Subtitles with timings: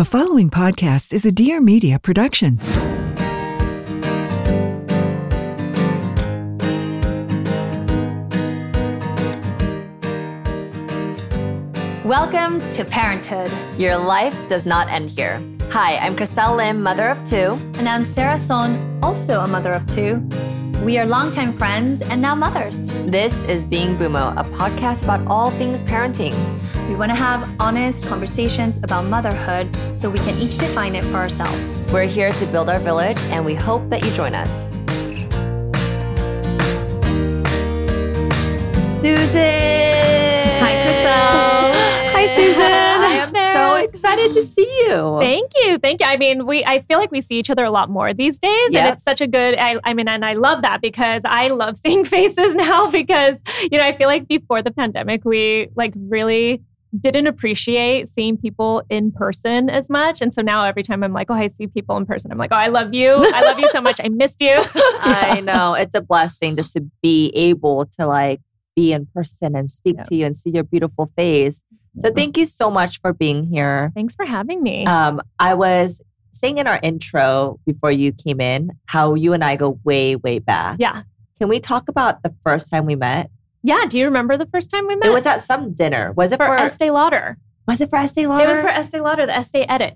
[0.00, 2.56] The following podcast is a Dear Media production.
[12.02, 13.52] Welcome to Parenthood.
[13.78, 15.42] Your life does not end here.
[15.68, 17.58] Hi, I'm Chriselle Lim, mother of two.
[17.78, 20.26] And I'm Sara Sohn, also a mother of two.
[20.82, 22.78] We are longtime friends and now mothers.
[23.04, 26.32] This is Being Bumo, a podcast about all things parenting.
[26.90, 31.18] We want to have honest conversations about motherhood so we can each define it for
[31.18, 31.80] ourselves.
[31.92, 34.50] We're here to build our village, and we hope that you join us.
[38.92, 39.38] Susan!
[40.58, 41.72] Hi, Chriselle.
[42.12, 42.60] Hi, Susan.
[42.60, 45.16] I am so excited to see you.
[45.20, 45.78] Thank you.
[45.78, 46.06] Thank you.
[46.08, 48.72] I mean, we I feel like we see each other a lot more these days.
[48.72, 48.84] Yep.
[48.84, 51.78] And it's such a good I, I mean, and I love that because I love
[51.78, 53.36] seeing faces now because,
[53.70, 56.64] you know, I feel like before the pandemic, we like really
[56.98, 60.20] didn't appreciate seeing people in person as much.
[60.20, 62.50] And so now every time I'm like, oh, I see people in person, I'm like,
[62.52, 63.10] oh, I love you.
[63.14, 64.00] I love you so much.
[64.02, 64.54] I missed you.
[64.74, 65.74] I know.
[65.74, 68.40] It's a blessing just to be able to like
[68.74, 70.06] be in person and speak Yep.
[70.06, 71.62] to you and see your beautiful face.
[71.98, 73.90] So thank you so much for being here.
[73.94, 74.86] Thanks for having me.
[74.86, 76.00] Um, I was
[76.32, 80.38] saying in our intro before you came in how you and I go way, way
[80.38, 80.76] back.
[80.78, 81.02] yeah.
[81.40, 83.30] Can we talk about the first time we met?
[83.62, 83.84] Yeah.
[83.88, 85.06] Do you remember the first time we met?
[85.08, 86.12] It was at some dinner.
[86.12, 87.38] Was it for for, Estee Lauder.
[87.68, 88.44] Was it for Estee Lauder?
[88.44, 89.94] It was for Estee Lauder, the Estee Edit.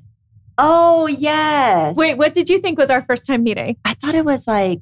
[0.58, 1.96] Oh yes.
[1.96, 3.76] Wait, what did you think was our first time meeting?
[3.84, 4.80] I thought it was like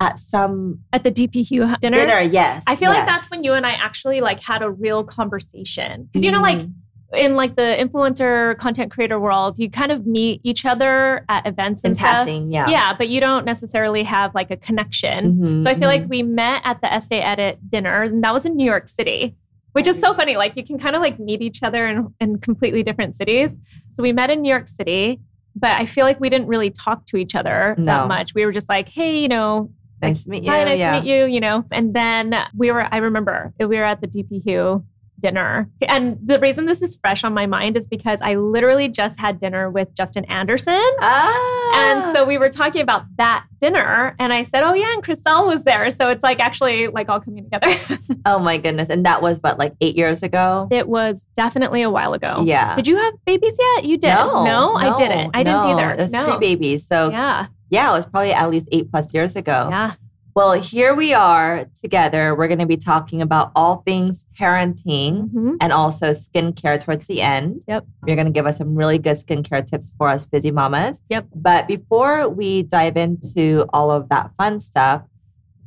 [0.00, 1.98] at some At the DPU dinner?
[1.98, 2.20] dinner.
[2.20, 2.64] yes.
[2.66, 6.08] I feel like that's when you and I actually like had a real conversation.
[6.12, 6.72] Because you know, like Mm.
[7.14, 11.82] In like the influencer content creator world, you kind of meet each other at events
[11.82, 12.08] in and stuff.
[12.16, 12.68] passing, yeah.
[12.68, 15.36] Yeah, but you don't necessarily have like a connection.
[15.36, 16.00] Mhm, So I feel mhm.
[16.02, 19.34] like we met at the Estee Edit dinner, and that was in New York City,
[19.72, 20.36] which is so funny.
[20.36, 23.50] Like you can kind of like meet each other in, in completely different cities.
[23.94, 25.20] So we met in New York City,
[25.56, 27.84] but I feel like we didn't really talk to each other No.
[27.86, 28.34] that much.
[28.34, 29.70] We were just like, hey, you know,
[30.02, 30.50] nice to meet you.
[30.50, 30.92] hi, nice yeah.
[30.96, 31.64] to meet you, you know.
[31.72, 34.84] And then we were, I remember we were at the DPU
[35.20, 35.68] dinner.
[35.86, 39.40] And the reason this is fresh on my mind is because I literally just had
[39.40, 40.82] dinner with Justin Anderson.
[41.00, 41.72] Ah.
[41.74, 45.46] And so we were talking about that dinner, and I said, "Oh yeah," and Chriselle
[45.46, 47.74] was there, so it's like actually like all coming together.
[48.26, 48.90] Oh my goodness.
[48.90, 50.68] And that was what, like eight years ago?
[50.70, 52.42] it was definitely a while ago.
[52.44, 52.74] Yeah.
[52.74, 53.84] Did you have babies yet?
[53.84, 54.08] You did.
[54.08, 55.30] No, I didn't.
[55.34, 55.90] I didn't either.
[55.90, 56.24] It was no.
[56.24, 56.78] pre-baby.
[56.78, 57.46] So yeah.
[57.70, 57.88] Yeah.
[57.88, 59.68] it was probably at least eight plus years ago.
[59.70, 59.94] Yeah.
[60.38, 62.32] Well, here we are together.
[62.32, 65.56] We're going to be talking about all things parenting Mhm.
[65.60, 67.64] and also skincare towards the end.
[67.66, 67.84] Yep.
[68.06, 71.00] You're going to give us some really good skincare tips for us busy mamas.
[71.08, 71.26] Yep.
[71.34, 75.02] But before we dive into all of that fun stuff,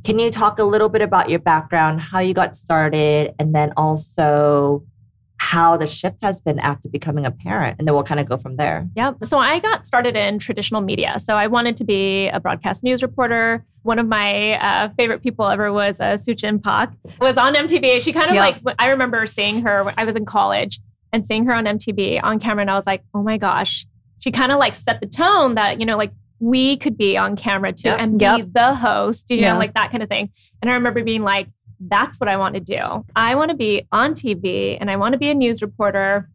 [0.05, 3.73] can you talk a little bit about your background, how you got started, and then
[3.75, 4.83] also
[5.41, 7.75] how the shift has been after becoming a parent?
[7.79, 8.88] And then we'll kind of go from there.
[8.96, 9.25] Yep.
[9.25, 11.18] So I got started in traditional media.
[11.18, 13.66] So I wanted to be a broadcast news reporter.
[13.81, 16.94] One of my uh, favorite people ever was uh, Suchin Pak.
[17.19, 18.02] Was on MTV.
[18.03, 18.63] She kind of Yep.
[18.66, 20.79] like I remember seeing her when I was in college
[21.12, 23.88] and seeing her on MTV on camera, and I was like, oh my gosh.
[24.19, 27.35] She kind of like set the tone that you know like we could be on
[27.35, 28.00] camera too Yep.
[28.00, 28.47] and be Yep.
[28.53, 29.53] the host, you Yeah.
[29.53, 30.29] know, like that kind of thing.
[30.62, 31.47] And I remember being like,
[31.87, 33.05] that's what I want to do.
[33.15, 36.29] I want to be on TV and I want to be a news reporter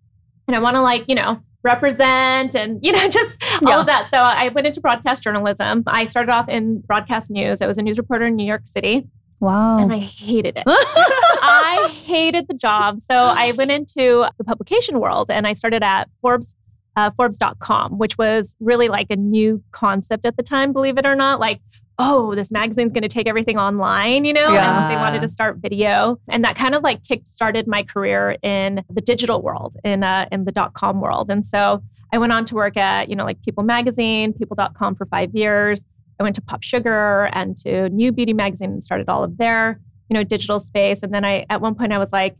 [0.46, 3.80] and I want to like, you know, represent and, you know, just all Yeah.
[3.80, 4.08] of that.
[4.10, 5.82] So I went into broadcast journalism.
[5.86, 7.62] I started off in broadcast news.
[7.62, 9.06] I was a news reporter in New York City
[9.40, 9.78] Wow.
[9.78, 10.64] and I hated it.
[10.66, 13.00] I hated the job.
[13.02, 16.54] So I went into the publication world and I started at Forbes.
[16.98, 21.14] Uh, Forbes.com, which was really like a new concept at the time, believe it or
[21.14, 21.38] not.
[21.38, 21.60] Like,
[21.98, 24.52] oh, this magazine's going to take everything online, you know?
[24.52, 24.82] Yeah.
[24.82, 26.18] And they wanted to start video.
[26.28, 30.28] And that kind of like kick started my career in the digital world, in, uh,
[30.30, 31.30] in the dot com world.
[31.30, 35.06] And so I went on to work at, you know, like People Magazine, People.com for
[35.06, 35.84] five years.
[36.20, 39.80] I went to Pop Sugar and to New Beauty Magazine and started all of their,
[40.08, 41.02] you know, digital space.
[41.02, 42.36] And then I, at one point, I was like,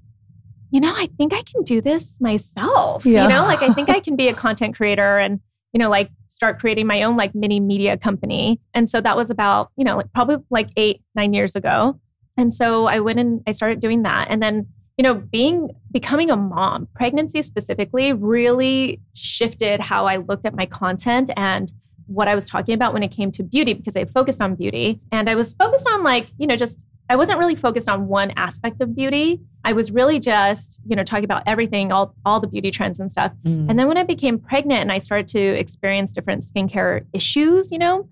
[0.71, 3.07] you know, I think I can do this myself.
[3.07, 3.23] Yeah.
[3.23, 5.41] You know, like I think I can be a content creator and,
[5.73, 8.61] you know, like start creating my own like mini media company.
[8.75, 12.01] And so that was about, you know, like probably like eight, nine years ago.
[12.37, 14.29] And so I went and I started doing that.
[14.31, 14.67] And then,
[14.99, 20.67] you know, being becoming a mom, pregnancy specifically really shifted how I looked at my
[20.67, 21.73] content and
[22.07, 25.01] what I was talking about when it came to beauty because I focused on beauty
[25.11, 28.33] and I was focused on like, you know, just I wasn't really focused on one
[28.37, 29.41] aspect of beauty.
[29.65, 33.11] I was really just, you know, talking about everything, all all the beauty trends and
[33.13, 33.33] stuff.
[33.45, 33.71] Mm.
[33.71, 37.79] And then when I became pregnant and I started to experience different skincare issues, you
[37.79, 38.09] know,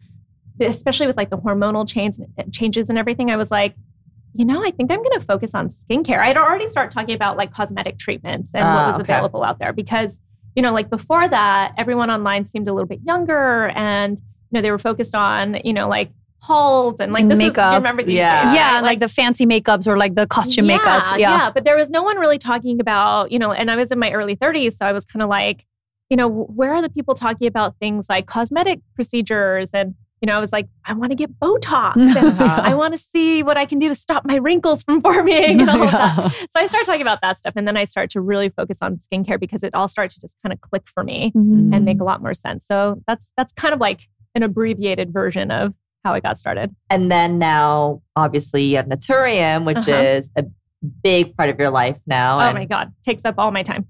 [0.61, 2.17] especially with like the hormonal change,
[2.53, 3.75] changes and everything, I was like,
[4.35, 6.19] you know, I think I'm going to focus on skincare.
[6.19, 9.13] I'd already started talking about like cosmetic treatments and Ah, what was okay.
[9.13, 10.21] available out there because
[10.57, 14.61] you know, like before that, everyone online seemed a little bit younger and, you know,
[14.63, 16.13] they were focused on, you know, like
[16.45, 17.73] halls and like this is, Makeup.
[17.73, 18.45] you remember these Yeah.
[18.45, 18.83] days, yeah, right?
[18.83, 21.11] like, the fancy makeups or like the costume yeah, makeups.
[21.13, 21.19] Yeah.
[21.19, 23.99] yeah, But there was no one really talking about, you know, and I was in
[23.99, 24.77] my early 30s.
[24.77, 25.65] So I was kind of like,
[26.11, 29.71] you know, where are the people talking about things like cosmetic procedures?
[29.73, 31.97] And, you know, I was like, I want to get Botox.
[31.97, 32.41] And.
[32.41, 35.71] I want to see what I can do to stop my wrinkles from forming and
[35.71, 36.33] all of that.
[36.51, 37.55] So I started talking about that stuff.
[37.57, 40.37] And then I started to really focus on skincare because it all started to just
[40.43, 41.75] kind of click for me Mhm.
[41.75, 42.67] and make a lot more sense.
[42.67, 45.73] So that's that's kind of like an abbreviated version of
[46.05, 46.75] how I got started.
[46.91, 49.91] And then now, obviously, you have Naturium, which Uh-huh.
[49.91, 50.45] is a
[51.03, 52.37] big part of your life now.
[52.39, 52.93] Oh and my God.
[53.03, 53.87] Takes up all my time.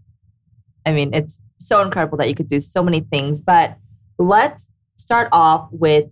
[0.87, 3.41] I mean, it's so incredible that you could do so many things.
[3.41, 3.77] But
[4.19, 6.05] let's start off with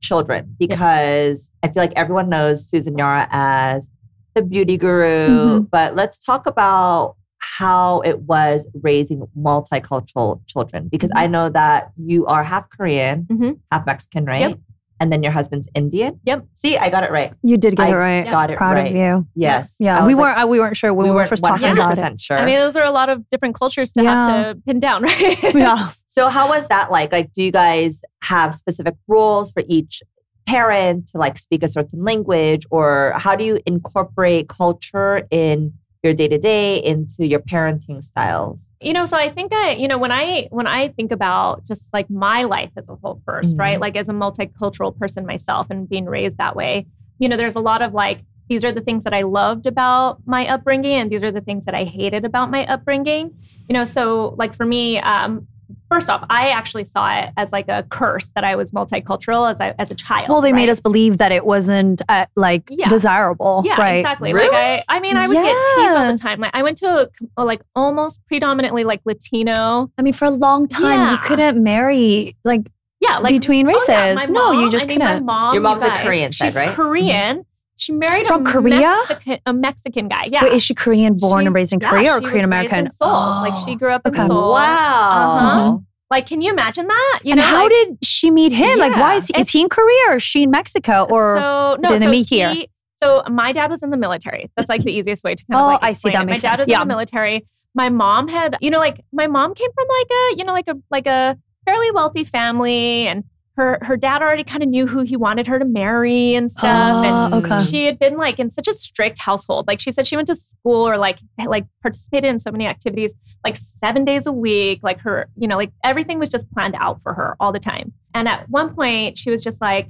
[0.00, 3.88] children because I feel like everyone knows Susan Yara as
[4.34, 5.60] the beauty guru.
[5.62, 12.26] But let's talk about how it was raising multicultural children because I know that you
[12.26, 13.58] are half Korean, Mhm.
[13.72, 14.40] half Mexican, right?
[14.50, 14.58] Yep.
[15.00, 16.18] And then your husband's Indian.
[16.24, 16.46] Yep.
[16.54, 17.32] See, I got it right.
[17.42, 18.28] You did get I it right.
[18.28, 18.90] got it Proud right.
[18.90, 19.26] of you.
[19.34, 19.76] Yes.
[19.78, 20.42] Yeah, we weren't.
[20.42, 22.00] uh, we weren't sure when we, were weren't first talking about it.
[22.00, 22.36] 100% sure.
[22.38, 24.26] I mean, those are a lot of different cultures to Yeah.
[24.26, 25.42] have to pin down, right?
[25.54, 25.90] Yeah.
[26.06, 27.12] So how was that like?
[27.12, 30.02] Like, do you guys have specific rules for each
[30.46, 36.12] parent to like speak a certain language, or how do you incorporate culture in your
[36.14, 38.68] day to day into your parenting styles?
[38.80, 41.92] you know, so I think I, you know, when I when I think about just
[41.92, 43.60] like my life as a whole 1st Mhm.
[43.60, 43.80] right?
[43.80, 46.86] Like as a multicultural person myself and being raised that way,
[47.18, 50.20] you know, there's a lot of like these are the things that I loved about
[50.26, 53.34] my upbringing, and these are the things that I hated about my upbringing.
[53.68, 55.46] You know, so like for me, um,
[55.90, 59.60] first off, I actually saw it as like a curse that I was multicultural as
[59.60, 60.28] I, as a child.
[60.28, 62.88] Well, they made us believe that it wasn't uh, like Yeah.
[62.88, 63.62] desirable.
[63.64, 63.96] Yeah, right.
[63.98, 64.32] exactly.
[64.32, 64.48] Really?
[64.48, 66.40] Like I, I mean, I would get teased all the time.
[66.40, 69.90] Like I went to a, a, like almost predominantly like Latino.
[69.98, 72.62] I mean, for a long time, you couldn't marry like
[73.00, 73.88] Yeah, like between oh, races.
[73.88, 75.24] yeah, my no, you just I mean, couldn't.
[75.24, 76.70] mom, Your you mom's a Korean side, she's right?
[76.74, 77.44] Korean.
[77.78, 78.96] She married From a Korea?
[79.08, 80.24] Mexican, a Mexican guy.
[80.30, 80.42] Yeah.
[80.42, 82.86] Wait, is she Korean born and raised in yeah, Korea or she Korean raised American?
[82.86, 83.08] in Seoul.
[83.08, 84.20] Like she grew up okay.
[84.20, 84.50] in Seoul.
[84.52, 85.38] Wow.
[85.38, 85.78] Uh-huh.
[86.10, 87.20] Like, can you imagine that?
[87.22, 88.78] You and know, how like, did she meet him?
[88.78, 91.06] Like, why is he, is he in Korea or is she in Mexico?
[91.08, 92.64] Or so no, did they so meet here?
[92.96, 94.50] so my dad was in the military.
[94.56, 96.10] That's like the easiest way to kind of Oh, like I see.
[96.10, 96.26] That it.
[96.26, 96.66] makes my dad sense.
[96.66, 96.82] was Yeah.
[96.82, 97.46] in the military.
[97.74, 100.66] My mom had, you know, like my mom came from like a, you know, like
[100.68, 103.22] a like a fairly wealthy family, and
[103.58, 107.04] her her dad already kind of knew who he wanted her to marry and stuff.
[107.04, 107.64] and Oh, okay.
[107.64, 109.66] she had been like in such a strict household.
[109.66, 113.12] Like she said, she went to school or like like participated in so many activities,
[113.44, 114.80] like seven days a week.
[114.82, 117.92] Like her, you know, like everything was just planned out for her all the time.
[118.14, 119.88] And at one point, she was just like,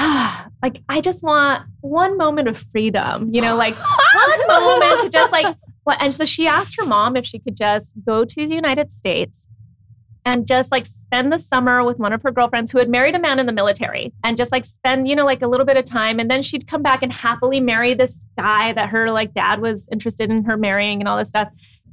[0.00, 3.32] ah, like I just want one moment of freedom.
[3.32, 3.74] You know, like
[4.14, 5.56] one moment to just like.
[5.86, 8.92] Well, and so she asked her mom if she could just go to the United
[8.92, 9.46] States
[10.28, 13.18] and just like spend the summer with one of her girlfriends who had married a
[13.18, 15.86] man in the military and just like spend, you know, like a little bit of
[15.86, 16.20] time.
[16.20, 19.88] And then she'd come back and happily marry this guy that her like dad was
[19.90, 21.48] interested in her marrying and all this stuff.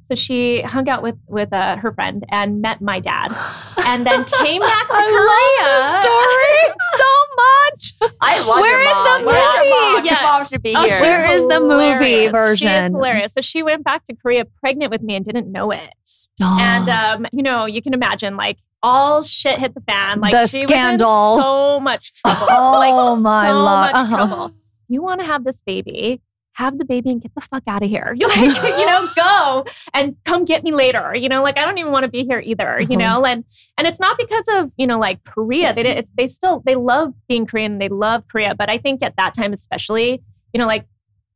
[0.08, 3.36] So she hung out with with uh, her friend and met my dad,
[3.86, 6.00] and then came back to Korea.
[6.02, 8.12] story so much.
[8.22, 9.20] I love Where your is mom.
[9.22, 9.70] the Where's your movie?
[9.70, 9.96] mom?
[10.06, 10.22] Your Yeah.
[10.24, 10.90] mom should be Oh, here.
[10.90, 12.00] she's Where is the movie hilarious.
[12.10, 12.92] She is version?
[12.94, 13.34] hilarious.
[13.34, 15.90] So she went back to Korea pregnant with me and didn't know it.
[16.04, 16.60] Stop.
[16.60, 20.22] And um, you know, you can imagine like all shit hit the fan.
[20.22, 21.08] Like The she scandal.
[21.08, 22.48] was in so much trouble.
[22.50, 23.80] Oh, like my so lord.
[23.82, 24.16] much Uh-huh.
[24.16, 24.52] trouble.
[24.88, 26.22] You want to have this baby?
[26.56, 28.16] Have the baby and get the fuck out of here.
[28.18, 28.40] You like,
[28.80, 31.14] you know, go and come get me later.
[31.16, 32.80] You know, like I don't even want to be here either.
[32.80, 32.98] You Mhm.
[33.00, 33.44] know, and
[33.78, 35.74] and it's not because of you know like Korea.
[35.74, 36.08] They did.
[36.16, 37.78] They still they love being Korean.
[37.80, 40.86] They love Korea, but I think at that time especially, you know, like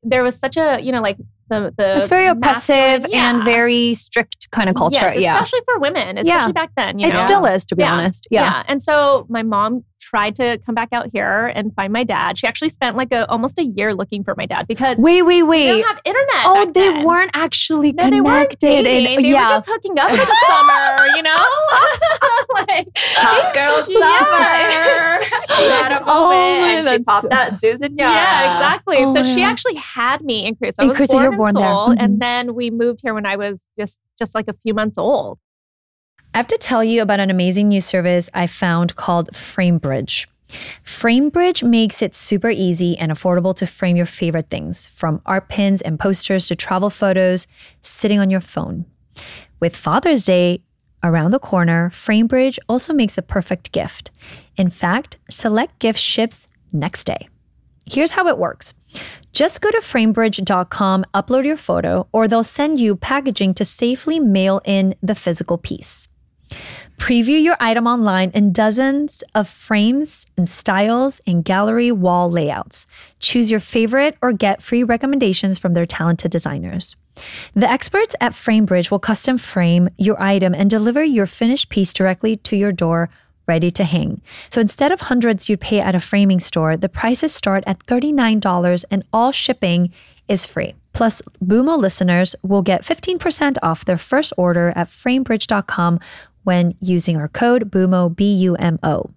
[0.04, 1.18] there was such a you know like
[1.50, 4.98] the the it's very oppressive masculine- and very strict kind of culture.
[5.00, 5.34] Yes, yeah.
[5.36, 6.52] especially for women, especially Yeah.
[6.54, 7.00] back then.
[7.00, 7.94] You It still is, to be Yeah.
[7.94, 8.28] honest.
[8.32, 8.64] Yeah.
[8.68, 12.38] And so my mom tried to come back out here and find my dad.
[12.38, 15.44] She actually spent like a almost a year looking for my dad because Wait, wait,
[15.44, 15.68] we wait.
[15.68, 16.44] don't have internet.
[16.46, 17.06] Oh, back they then.
[17.06, 18.84] weren't actually No, they weren't connected.
[18.84, 19.16] dating.
[19.16, 19.44] and they yeah.
[19.44, 21.36] were just hooking up for the summer, you know?
[22.68, 25.20] like, Hot girl Yeah.
[25.20, 25.58] summer.
[25.58, 28.14] she had a moment Oh, and she popped that Susan Yara.
[28.14, 28.98] Yeah, exactly.
[29.00, 29.50] Oh, so she yeah.
[29.50, 30.72] actually had me in Korea.
[30.74, 31.64] So I In was Korea, so born you were in born there.
[31.70, 31.96] Seoul, Mhm.
[32.00, 35.40] and then we moved here when I was just just like a few months old.
[36.34, 40.28] I have to tell you about an amazing new service I found called FrameBridge.
[40.86, 45.82] FrameBridge makes it super easy and affordable to frame your favorite things, from art pins
[45.82, 47.48] and posters to travel photos
[47.82, 48.86] sitting on your phone.
[49.60, 50.62] With Father's Day
[51.04, 54.12] around the corner, FrameBridge also makes the perfect gift.
[54.56, 57.28] In fact, select gift ships next day.
[57.86, 58.76] Here's how it works.
[59.34, 64.62] Just go to framebridge.com, upload your photo, or they'll send you packaging to safely mail
[64.64, 66.08] in the physical piece.
[66.98, 72.86] Preview your item online in dozens of frames and styles and gallery wall layouts.
[73.20, 76.96] Choose your favorite or get free recommendations from their talented designers.
[77.54, 82.38] The experts at FrameBridge will custom frame your item and deliver your finished piece directly
[82.38, 83.10] to your door
[83.48, 84.22] ready to hang.
[84.50, 88.86] So instead of hundreds you'd pay at a framing store, the prices start at $39
[88.92, 89.92] and all shipping
[90.28, 90.76] is free.
[90.94, 96.00] Plus, Bumo listeners will get 15% off their first order at framebridge.com
[96.50, 99.12] when using our code BUMO, B U M O.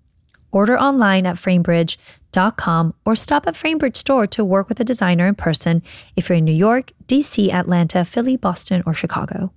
[0.51, 5.35] Order online at framebridge.com or stop at Framebridge store to work with a designer in
[5.35, 5.83] person
[6.15, 9.51] if you're in New York, DC, Atlanta, Philly, Boston, or Chicago.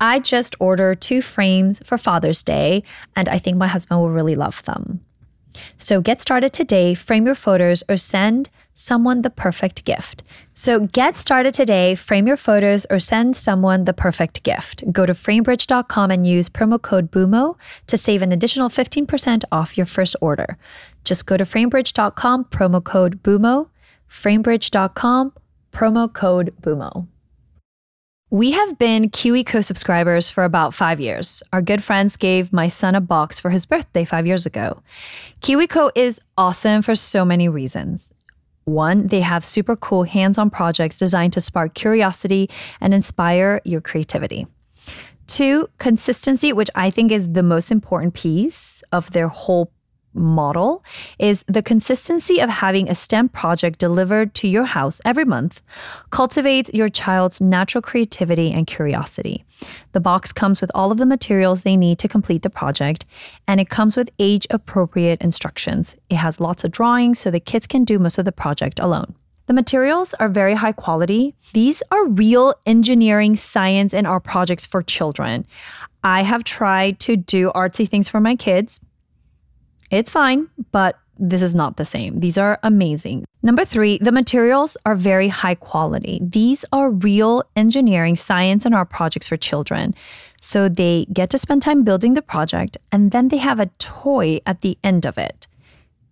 [0.00, 2.82] I just ordered two frames for Father's Day,
[3.14, 5.04] and I think my husband will really love them.
[5.76, 10.22] So get started today, frame your photos, or send someone the perfect gift.
[10.54, 14.84] So get started today, frame your photos, or send someone the perfect gift.
[14.92, 17.56] Go to framebridge.com and use promo code BUMO
[17.86, 20.58] to save an additional 15% off your first order.
[21.04, 23.68] Just go to framebridge.com, promo code BUMO,
[24.10, 25.32] framebridge.com,
[25.72, 27.06] promo code BUMO.
[28.28, 31.42] We have been KiwiCo subscribers for about five years.
[31.52, 34.82] Our good friends gave my son a box for his birthday five years ago.
[35.42, 38.10] KiwiCo is awesome for so many reasons.
[38.64, 42.48] One, they have super cool hands on projects designed to spark curiosity
[42.80, 44.46] and inspire your creativity.
[45.26, 49.72] Two, consistency, which I think is the most important piece of their whole
[50.14, 50.84] model
[51.18, 55.62] is the consistency of having a STEM project delivered to your house every month
[56.10, 59.44] cultivates your child's natural creativity and curiosity.
[59.92, 63.04] The box comes with all of the materials they need to complete the project,
[63.46, 65.96] and it comes with age appropriate instructions.
[66.10, 69.14] It has lots of drawings so the kids can do most of the project alone.
[69.46, 71.34] The materials are very high quality.
[71.52, 75.46] These are real engineering, science, and art projects for children.
[76.04, 78.80] I have tried to do artsy things for my kids,
[79.98, 82.20] it's fine, but this is not the same.
[82.20, 83.24] These are amazing.
[83.42, 86.20] Number three, the materials are very high quality.
[86.22, 89.94] These are real engineering, science, and art projects for children.
[90.40, 94.40] So they get to spend time building the project and then they have a toy
[94.46, 95.46] at the end of it.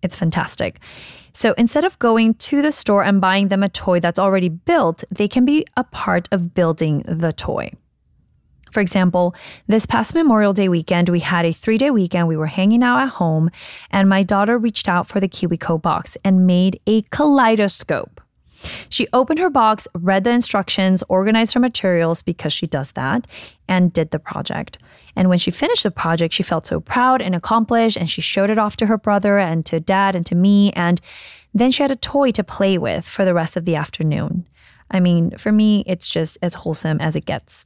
[0.01, 0.79] It's fantastic.
[1.33, 5.03] So instead of going to the store and buying them a toy that's already built,
[5.09, 7.71] they can be a part of building the toy.
[8.71, 9.35] For example,
[9.67, 12.27] this past Memorial Day weekend, we had a three day weekend.
[12.27, 13.51] We were hanging out at home,
[13.89, 18.21] and my daughter reached out for the KiwiCo box and made a kaleidoscope.
[18.89, 23.27] She opened her box, read the instructions, organized her materials because she does that,
[23.67, 24.77] and did the project.
[25.15, 28.49] And when she finished the project, she felt so proud and accomplished, and she showed
[28.49, 30.71] it off to her brother and to dad and to me.
[30.73, 31.01] And
[31.53, 34.47] then she had a toy to play with for the rest of the afternoon.
[34.89, 37.65] I mean, for me, it's just as wholesome as it gets.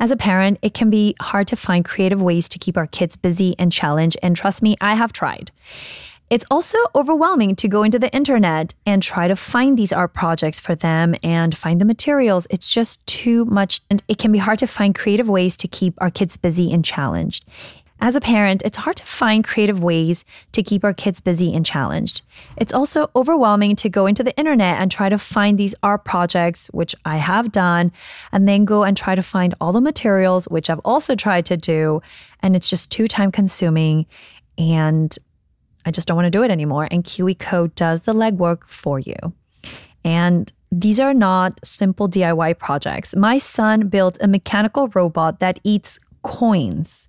[0.00, 3.16] As a parent, it can be hard to find creative ways to keep our kids
[3.16, 4.16] busy and challenged.
[4.22, 5.52] And trust me, I have tried.
[6.30, 10.58] It's also overwhelming to go into the internet and try to find these art projects
[10.58, 12.46] for them and find the materials.
[12.48, 15.94] It's just too much, and it can be hard to find creative ways to keep
[15.98, 17.44] our kids busy and challenged.
[18.02, 21.66] As a parent, it's hard to find creative ways to keep our kids busy and
[21.66, 22.22] challenged.
[22.56, 26.68] It's also overwhelming to go into the internet and try to find these art projects,
[26.68, 27.92] which I have done,
[28.32, 31.58] and then go and try to find all the materials, which I've also tried to
[31.58, 32.00] do.
[32.40, 34.06] And it's just too time consuming.
[34.56, 35.14] And
[35.84, 36.88] I just don't want to do it anymore.
[36.90, 39.16] And KiwiCo does the legwork for you.
[40.04, 43.14] And these are not simple DIY projects.
[43.14, 47.08] My son built a mechanical robot that eats coins.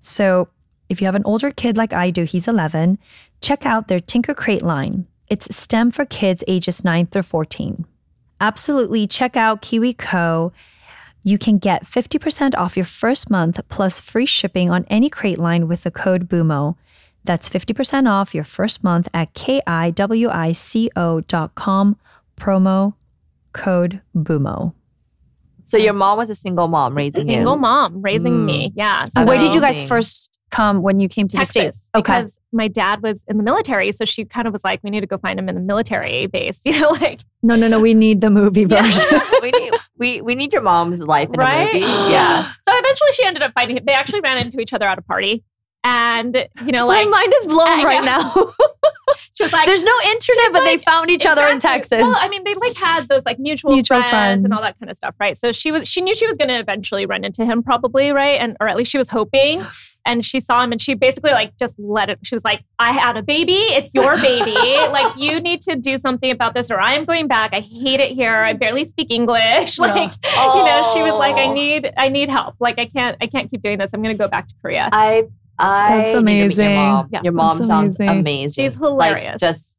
[0.00, 0.48] So
[0.88, 2.98] if you have an older kid like I do, he's 11,
[3.40, 5.06] check out their Tinker Crate line.
[5.28, 7.86] It's STEM for kids ages 9 through 14.
[8.40, 10.52] Absolutely check out KiwiCo.
[11.22, 15.68] You can get 50% off your first month plus free shipping on any crate line
[15.68, 16.76] with the code BUMO.
[17.22, 19.66] That's 50% off your first month at kiwico.com,
[22.36, 22.94] promo
[23.52, 24.72] code BUMO.
[25.70, 27.36] So your mom was a single mom raising you.
[27.36, 28.44] Single mom raising Mm.
[28.44, 28.72] me.
[28.74, 29.06] Yeah.
[29.08, 31.90] So- Where did you guys first come when you came to Texas, the States?
[31.94, 32.02] Okay.
[32.02, 35.00] because my dad was in the military, so she kind of was like, "We need
[35.02, 37.78] to go find him in the military base." You know, like No, no, no.
[37.78, 38.82] We need the movie Yeah.
[38.82, 39.20] version.
[39.42, 41.70] we need we, we need your mom's life in right?
[41.70, 42.10] a movie.
[42.12, 42.50] Yeah.
[42.68, 43.84] So eventually, she ended up finding him.
[43.86, 45.44] They actually ran into each other at a party,
[45.84, 48.32] and you know, like My mind is blown right now.
[49.34, 52.02] she was like, There's no internet, but they found each other in Texas.
[52.02, 54.90] Well, I mean, they like had those like mutual, Mutual friends, and all that kind
[54.90, 55.36] of stuff, right?
[55.36, 58.40] So she was she knew she was going to eventually run into him, probably, right?
[58.40, 59.64] And or at least she was hoping.
[60.06, 62.90] and she saw him and she basically like just let it she was like i
[62.90, 64.50] had a baby it's your baby
[64.92, 68.00] like you need to do something about this or i am going back i hate
[68.00, 71.52] it here i barely speak english like you know she was like i Oh.
[71.52, 74.26] need i need help like i can't i can't keep doing this i'm gonna go
[74.26, 75.24] back to korea I
[75.60, 76.70] I That's need to meet amazing.
[76.70, 77.20] Your mom, Yeah.
[77.22, 78.20] your mom That's sounds amazing.
[78.20, 78.64] amazing.
[78.64, 79.40] She's Like, hilarious.
[79.40, 79.76] just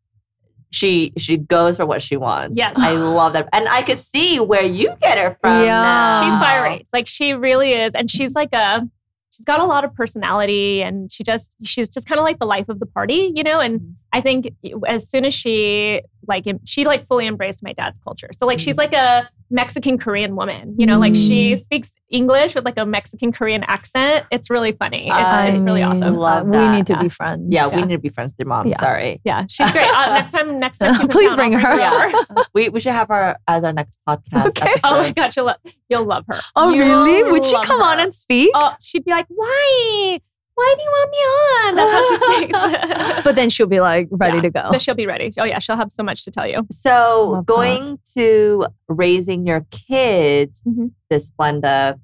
[0.71, 2.53] she she goes for what she wants.
[2.55, 2.77] Yes.
[2.77, 5.61] I love that, and I could see where you get her from.
[5.61, 5.81] Yeah.
[5.81, 6.21] now.
[6.21, 8.87] she's fiery like she really is and she's like a
[9.31, 12.45] she's got a lot of personality and she just she's just kind of like the
[12.45, 13.91] life of the party you know and mm-hmm.
[14.13, 14.53] i think
[14.87, 18.77] as soon as she like she like fully embraced my dad's culture so like she's
[18.77, 18.91] mm-hmm.
[18.91, 21.61] like a mexican korean woman you know like she mm.
[21.61, 25.81] speaks english with like a mexican korean accent it's really funny it's, I it's really
[25.81, 26.71] mean, awesome love that.
[26.71, 27.01] we need to Yeah.
[27.01, 27.47] be friends.
[27.49, 28.67] Yeah, we need to be friends with your mom.
[28.67, 28.77] Yeah.
[28.79, 31.77] Sorry, yeah she's great uh, next time next time Please town, bring I'll her.
[31.77, 32.43] Yeah.
[32.53, 34.47] we we should have her as our next podcast.
[34.49, 34.69] Okay.
[34.71, 34.79] episode.
[34.83, 37.31] oh my god you'll, lo- you'll love her Oh, You'll really?
[37.31, 38.51] Would she love come on and speak?
[38.53, 40.19] Oh, she'd be like, "Why?
[40.61, 42.15] Why do you want me on?" That's how she
[42.45, 43.23] speaks.
[43.27, 44.41] But then she'll be like ready Yeah.
[44.43, 44.67] to go.
[44.71, 45.31] But she'll be ready.
[45.39, 46.65] Oh yeah, she'll have so much to tell you.
[46.71, 50.91] So Love going to raising your kids, Mhm.
[51.09, 51.95] this blend of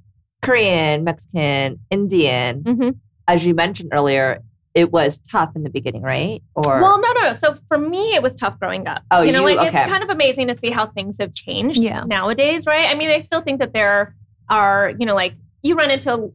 [0.41, 2.95] Korean, Mexican, Indian, Mhm.
[3.27, 4.41] as you mentioned earlier,
[4.75, 6.41] it was tough in the beginning, right?
[6.53, 7.33] Or Well, no, no, no.
[7.33, 9.01] So for me, it was tough growing up.
[9.09, 9.79] Oh, you know, you- like okay.
[9.81, 12.03] it's kind of amazing to see how things have changed Yeah.
[12.05, 12.87] nowadays, right?
[12.87, 14.13] I mean, I still think that there
[14.49, 15.33] are, you know, like
[15.63, 16.31] you run into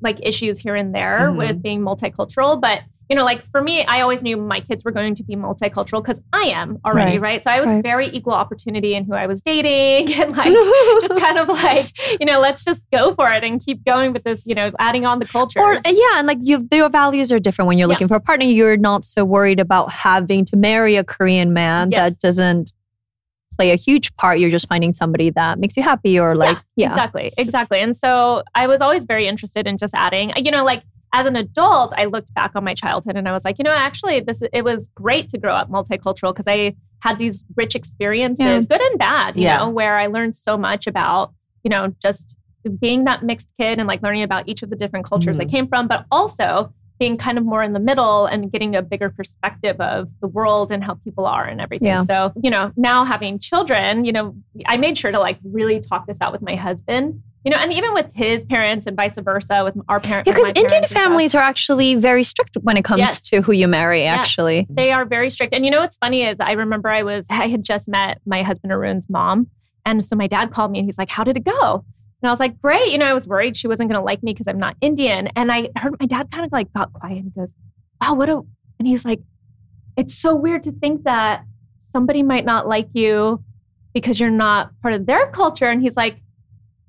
[0.00, 1.36] like issues here and there Mhm.
[1.38, 4.90] with being multicultural, but you know, like for me, I always knew my kids were
[4.90, 7.20] going to be multicultural because I am already, Right.
[7.20, 7.42] right.
[7.42, 7.80] So I was Right.
[7.80, 10.52] very equal opportunity in who I was dating and like
[11.00, 14.24] just kind of like, you know, let's just go for it and keep going with
[14.24, 15.60] this, you know, adding on the culture.
[15.60, 17.92] Or yeah, and like you, your values are different when you're Yeah.
[17.94, 18.44] looking for a partner.
[18.46, 22.10] You're not so worried about having to marry a Korean man Yes.
[22.10, 22.72] that doesn't
[23.56, 24.38] play a huge part.
[24.38, 27.32] You're just finding somebody that makes you happy, or like yeah, Exactly.
[27.38, 27.80] Exactly.
[27.80, 30.82] And so I was always very interested in just adding, you know, like
[31.12, 33.72] as an adult, I looked back on my childhood and I was like, you know,
[33.72, 38.44] actually this it was great to grow up multicultural because I had these rich experiences,
[38.44, 38.60] Yeah.
[38.60, 39.58] good and bad, you Yeah.
[39.58, 41.32] know, where I learned so much about,
[41.64, 42.36] you know, just
[42.80, 45.50] being that mixed kid and like learning about each of the different cultures I Mhm.
[45.50, 49.10] came from, but also being kind of more in the middle and getting a bigger
[49.10, 51.86] perspective of the world and how people are and everything.
[51.88, 52.04] Yeah.
[52.04, 54.34] So, you know, now having children, you know,
[54.66, 57.72] I made sure to like really talk this out with my husband, you know, and
[57.72, 60.30] even with his parents and vice versa with our parents.
[60.30, 63.20] because Indian families are actually very strict when it comes Yes.
[63.20, 64.02] to who you marry.
[64.02, 64.18] Yes.
[64.18, 65.52] Actually, They are very strict.
[65.54, 68.42] And you know what's funny is I remember I was I had just met my
[68.42, 69.48] husband Arun's mom.
[69.84, 71.84] And so my dad called me and he's like, How did it go?
[72.22, 72.90] And I was like, Great.
[72.90, 75.28] You know, I was worried she wasn't gonna like me because I'm not Indian.
[75.36, 77.52] And I heard my dad kind of like got quiet and goes,
[78.00, 78.42] Wow, what a
[78.78, 79.20] and he's like,
[79.96, 81.44] It's so weird to think that
[81.78, 83.42] somebody might not like you
[83.92, 85.70] because you're not part of their culture.
[85.70, 86.20] And he's like,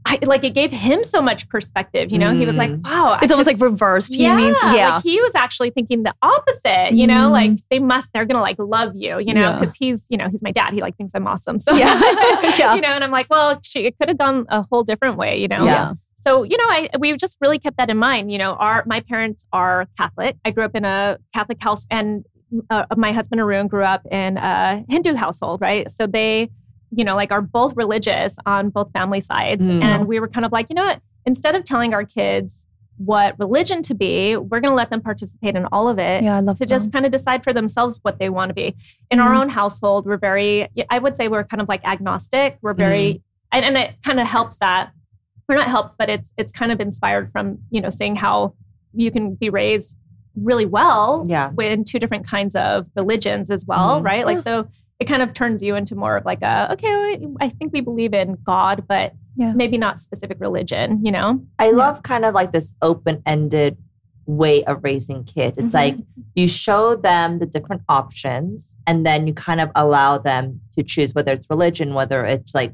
[0.10, 2.34] I, like it gave him so much perspective, you know.
[2.34, 2.84] He was like, Mm.
[2.84, 4.16] "Wow, I it's almost just- like reversed.
[4.16, 7.32] He means yeah, like he was actually thinking the opposite, you know, Mhm.
[7.32, 9.60] like they must, they're gonna like love you, you know, Yeah.
[9.60, 10.74] because he's, you know, he's my dad.
[10.74, 11.60] He like thinks I'm awesome.
[11.60, 12.00] So, Yeah.
[12.58, 12.76] Yeah.
[12.76, 15.40] you know, and I'm like, well, she, it could have gone a whole different way,
[15.42, 15.66] you know?
[15.66, 15.94] Yeah.
[16.22, 18.32] So, you know, I, we've just really kept that in mind.
[18.32, 20.38] You know, our, my parents are Catholic.
[20.46, 22.24] I grew up in a Catholic house and
[22.70, 25.90] uh, my husband Arun grew up in a Hindu household, right?
[25.92, 26.50] So they,
[26.92, 29.66] you know, like are both religious on both family sides.
[29.66, 29.82] Mm.
[29.84, 31.02] And we were kind of like, you know what?
[31.26, 32.66] Instead of telling our kids
[32.98, 36.38] what religion to be, we're going to let them participate in all of it yeah,
[36.38, 38.76] I love to just kind of decide for themselves what they want to be.
[39.12, 39.40] In our Mhm.
[39.42, 42.58] own household, we're very, I would say we're kind of like agnostic.
[42.64, 43.22] We're very,
[43.52, 44.92] and, and it kind of helps that,
[45.48, 48.54] we're not helped, but it's it's kind of inspired from you know seeing how
[48.94, 49.96] you can be raised
[50.36, 51.52] really well Yeah.
[51.60, 54.06] in two different kinds of religions as well, Mhm.
[54.06, 54.26] right?
[54.26, 54.68] Like so.
[55.00, 57.20] It kind of turns you into more of like a okay.
[57.40, 59.54] I think we believe in God, but Yeah.
[59.54, 61.06] maybe not specific religion.
[61.06, 61.42] You know?
[61.60, 63.78] I love kind of like this open ended
[64.26, 65.58] way of raising kids.
[65.60, 65.74] It's Mhm.
[65.74, 65.98] like
[66.36, 71.14] you show them the different options and then you kind of allow them to choose
[71.14, 72.74] whether it's religion, whether it's like,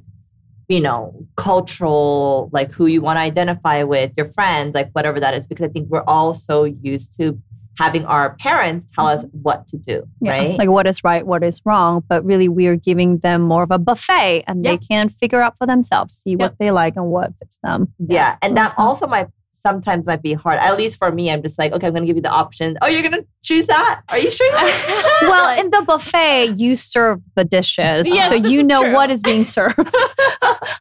[0.69, 5.33] you know, cultural, like who you want to identify with, your friends, like whatever that
[5.33, 5.45] is.
[5.45, 7.37] Because I think we're all so used to
[7.79, 9.37] having our parents tell us mm-hmm.
[9.39, 10.57] what to do, Yeah, right?
[10.57, 13.79] Like what is right, what is wrong, but really we're giving them more of a
[13.79, 16.39] buffet and they can figure out for themselves, see Yep.
[16.39, 17.93] what they like and what fits them.
[17.99, 18.37] Yeah.
[18.41, 20.59] And that also might sometimes might be hard.
[20.59, 22.77] At least for me, I'm just like, okay, I'm gonna give you the option.
[22.81, 24.01] Oh, you're gonna choose that?
[24.09, 24.51] Are you sure?
[25.21, 28.07] Well, Like- in the buffet, you serve the dishes.
[28.07, 28.93] Yes, so you know true.
[28.93, 29.77] what is being served.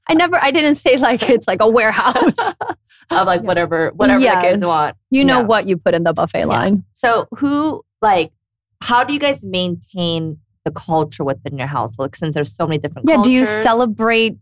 [0.09, 2.35] I never I didn't say like it's like a warehouse.
[3.11, 4.97] of like whatever whatever the kids want.
[5.11, 5.47] You know Yeah.
[5.47, 6.85] what you put in the buffet line.
[6.93, 8.33] So who like
[8.81, 13.09] how do you guys maintain the culture within your household since there's so many different
[13.09, 13.29] Yeah, cultures?
[13.29, 14.39] do you celebrate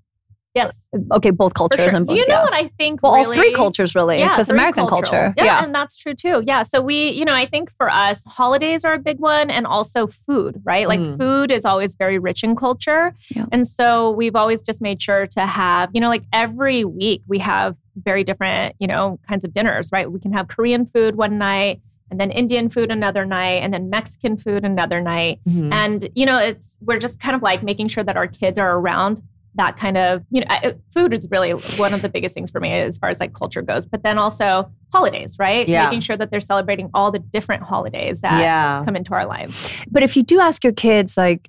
[0.55, 0.89] Yes.
[1.13, 1.95] Okay, both cultures sure.
[1.95, 2.17] and both.
[2.17, 2.43] you know yeah.
[2.43, 3.03] what I think?
[3.03, 5.11] Well, all three cultures really, Yeah, because three American cultures.
[5.11, 5.35] culture.
[5.37, 5.65] Yeah, Yeah.
[5.65, 6.43] and that's true too.
[6.45, 6.65] Yeah.
[6.65, 10.09] So we, you know, I think for us, holidays are a big one and also
[10.09, 10.89] food, right?
[10.89, 11.19] Like Mm.
[11.19, 13.15] food is always very rich in culture.
[13.35, 13.47] Yeah.
[13.53, 17.39] And so we've always just made sure to have, you know, like every week we
[17.39, 20.11] have very different, you know, kinds of dinners, right?
[20.11, 23.89] We can have Korean food one night and then Indian food another night and then
[23.89, 25.39] Mexican food another night.
[25.49, 25.73] Mhm.
[25.73, 28.77] And, you know, it's, we're just kind of like making sure that our kids are
[28.79, 29.23] around
[29.57, 32.61] that kind of, you know, I- food is really one of the biggest things for
[32.61, 33.85] me as far as like culture goes.
[33.85, 35.69] But then also holidays, right?
[35.69, 35.85] Yeah.
[35.87, 38.85] Making sure that they're celebrating all the different holidays that yeah.
[38.85, 39.71] come into our lives.
[39.91, 41.49] But if you do ask your kids, like,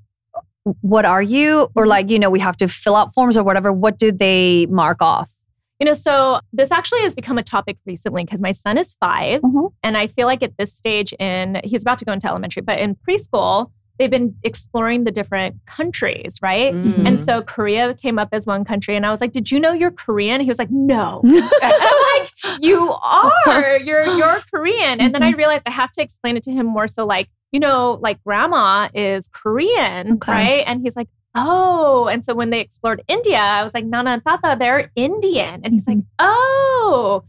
[0.81, 1.69] what are you?
[1.75, 4.67] Or like, you know, we have to fill out forms or whatever, what do they
[4.67, 5.31] mark off?
[5.79, 9.41] You know, so this actually has become a topic recently because my son is 5
[9.41, 9.71] Mhm.
[9.81, 12.77] And I feel like at this stage in, he's about to go into elementary, but
[12.77, 16.73] in preschool, they've been exploring the different countries, right?
[16.73, 17.05] Mhm.
[17.05, 18.95] And so Korea came up as one country.
[18.95, 20.41] And I was like, Did you know you're Korean?
[20.41, 21.21] He was like, No.
[21.25, 23.77] I'm like, You are.
[23.79, 24.99] You're you're Korean.
[24.99, 27.59] And then I realized I have to explain it to him more so like, you
[27.59, 30.31] know, like grandma is Korean, Okay.
[30.31, 30.63] right?
[30.65, 32.07] And he's like, Oh.
[32.07, 35.61] And so when they explored India, I was like, Nana and Tata, they're Indian.
[35.63, 37.23] And he's like, Oh.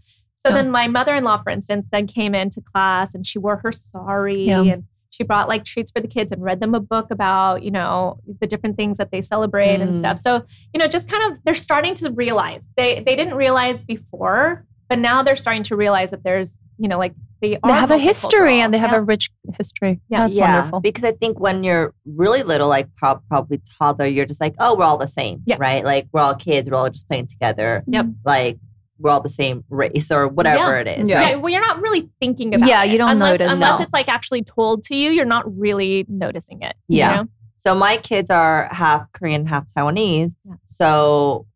[0.45, 0.55] So Yeah.
[0.57, 4.63] then my mother-in-law, for instance, then came into class and she wore her sari Yeah.
[4.63, 7.71] and she brought like treats for the kids and read them a book about, you
[7.71, 9.99] know, the different things that they celebrate and Mm.
[9.99, 10.19] stuff.
[10.19, 12.63] So, you know, just kind of they're starting to realize.
[12.79, 16.99] They they didn't realize before, but now they're starting to realize that there's, you know,
[16.99, 18.99] like they are They have a history and they have Yeah.
[18.99, 20.01] a rich history.
[20.09, 20.21] Yeah.
[20.21, 20.81] That's yeah, wonderful.
[20.81, 24.75] Because I think when you're really little, like prob- probably toddler, you're just like, oh,
[24.77, 25.57] we're all the same, Yeah.
[25.59, 25.85] right?
[25.85, 27.85] Like we're all kids, we're all just playing together.
[27.87, 28.07] Yep.
[28.25, 28.59] Like
[29.03, 31.11] we're all the same race or whatever it is.
[31.11, 31.17] Yeah.
[31.19, 31.29] right?
[31.31, 32.91] Yeah, well, you're not really thinking about Yeah, it.
[32.91, 33.85] you don't unless, notice, unless no.
[33.85, 35.11] it's like actually told to you.
[35.11, 36.75] You're not really noticing it.
[36.89, 37.17] you Yeah.
[37.17, 37.29] know?
[37.57, 40.33] So my kids are half Korean, half Taiwanese.
[40.45, 40.55] Yeah.
[40.67, 41.47] So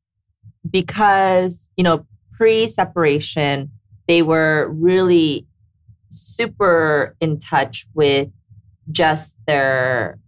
[0.68, 3.70] because, you know, pre-separation,
[4.08, 5.46] they were really
[6.10, 8.28] super in touch with
[8.90, 10.18] just their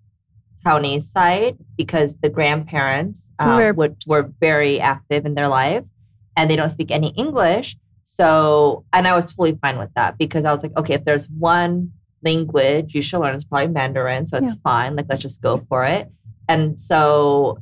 [0.64, 5.90] Taiwanese side because the grandparents um, Were- would, were very active in their lives
[6.38, 7.76] and they don't speak any English.
[8.04, 11.28] So, and I was totally fine with that because I was like, okay, if there's
[11.28, 14.26] one language you should learn, it's probably Mandarin.
[14.26, 14.94] So it's fine.
[14.96, 16.10] Like, let's just go for it.
[16.48, 17.58] And so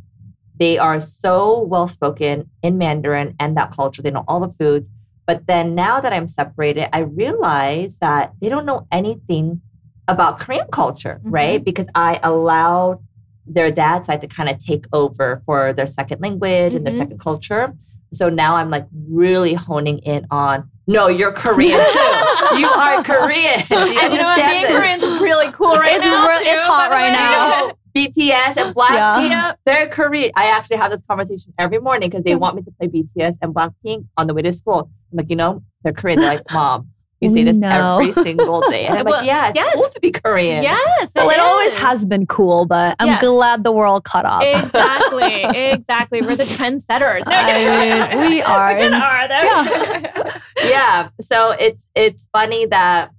[0.58, 4.02] they are so well spoken in Mandarin and that culture.
[4.02, 4.88] They know all the foods.
[5.26, 9.60] But then now that I'm separated, I realize that they don't know anything
[10.06, 11.32] about Korean culture, Mhm.
[11.32, 11.64] right?
[11.64, 13.00] Because I allowed
[13.46, 16.98] their dad's side to kind of take over for their second language and their Mhm.
[16.98, 17.74] second culture.
[18.12, 21.98] So now I'm like really honing in on, no, you're Korean too.
[22.58, 23.64] you are Korean.
[23.70, 24.36] You and you know what?
[24.36, 24.72] Being this?
[24.72, 26.28] Korean's really cool right It's now.
[26.28, 27.72] real- it's hot right now.
[27.96, 29.54] BTS and Blackpink, Yeah.
[29.64, 30.30] they're Korean.
[30.36, 33.54] I actually have this conversation every morning because they want me to play BTS and
[33.54, 34.90] Blackpink on the way to school.
[35.12, 36.20] I'm like, you know, they're Korean.
[36.20, 36.88] They're like, mom,
[37.20, 37.98] you say We this know.
[37.98, 38.86] every single day.
[38.86, 39.74] And I'm Well, like, yeah, it's yes.
[39.74, 40.62] cool to be Korean.
[40.62, 41.10] Yes.
[41.14, 43.20] Well, it always has been cool, but I'm Yeah.
[43.20, 44.42] glad the world caught up.
[44.42, 45.44] Exactly.
[45.72, 46.20] exactly.
[46.22, 47.24] We're the trendsetters.
[47.26, 48.74] No, I mean, we are.
[48.74, 50.68] We kind of And- are, though.
[50.68, 51.08] yeah.
[51.20, 53.10] So it's it's funny that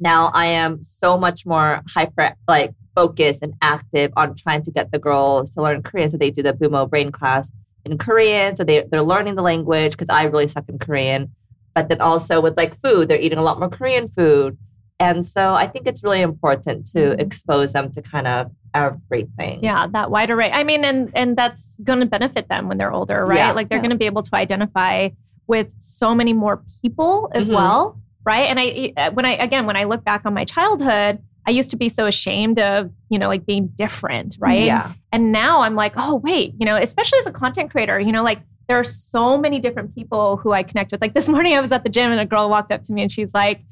[0.00, 4.92] now I am so much more hyper like focused and active on trying to get
[4.92, 6.10] the girls to learn Korean.
[6.10, 7.50] So they do the Bumo brain class
[7.84, 8.54] in Korean.
[8.56, 11.34] So they they're learning the language because I really suck in Korean.
[11.74, 14.58] But then also with like food, they're eating a lot more Korean food.
[15.00, 17.20] And so I think it's really important to Mhm.
[17.20, 19.60] expose them to kind of everything.
[19.62, 20.50] yeah, that wide array.
[20.52, 23.38] I mean, and and that's going to benefit them when they're older, right?
[23.38, 23.52] Yeah.
[23.52, 23.82] Like they're Yeah.
[23.82, 25.08] going to be able to identify
[25.46, 27.54] with so many more people as Mhm.
[27.54, 28.48] well, right?
[28.48, 31.70] And I uh, when I again when I look back on my childhood, I used
[31.70, 34.62] to be so ashamed of, you know, like being different, right?
[34.64, 34.92] Yeah.
[35.10, 38.22] And now I'm like, oh, wait, you know, especially as a content creator, you know,
[38.22, 41.00] like there are so many different people who I connect with.
[41.00, 43.02] Like this morning, I was at the gym and a girl walked up to me
[43.02, 43.62] and she's like,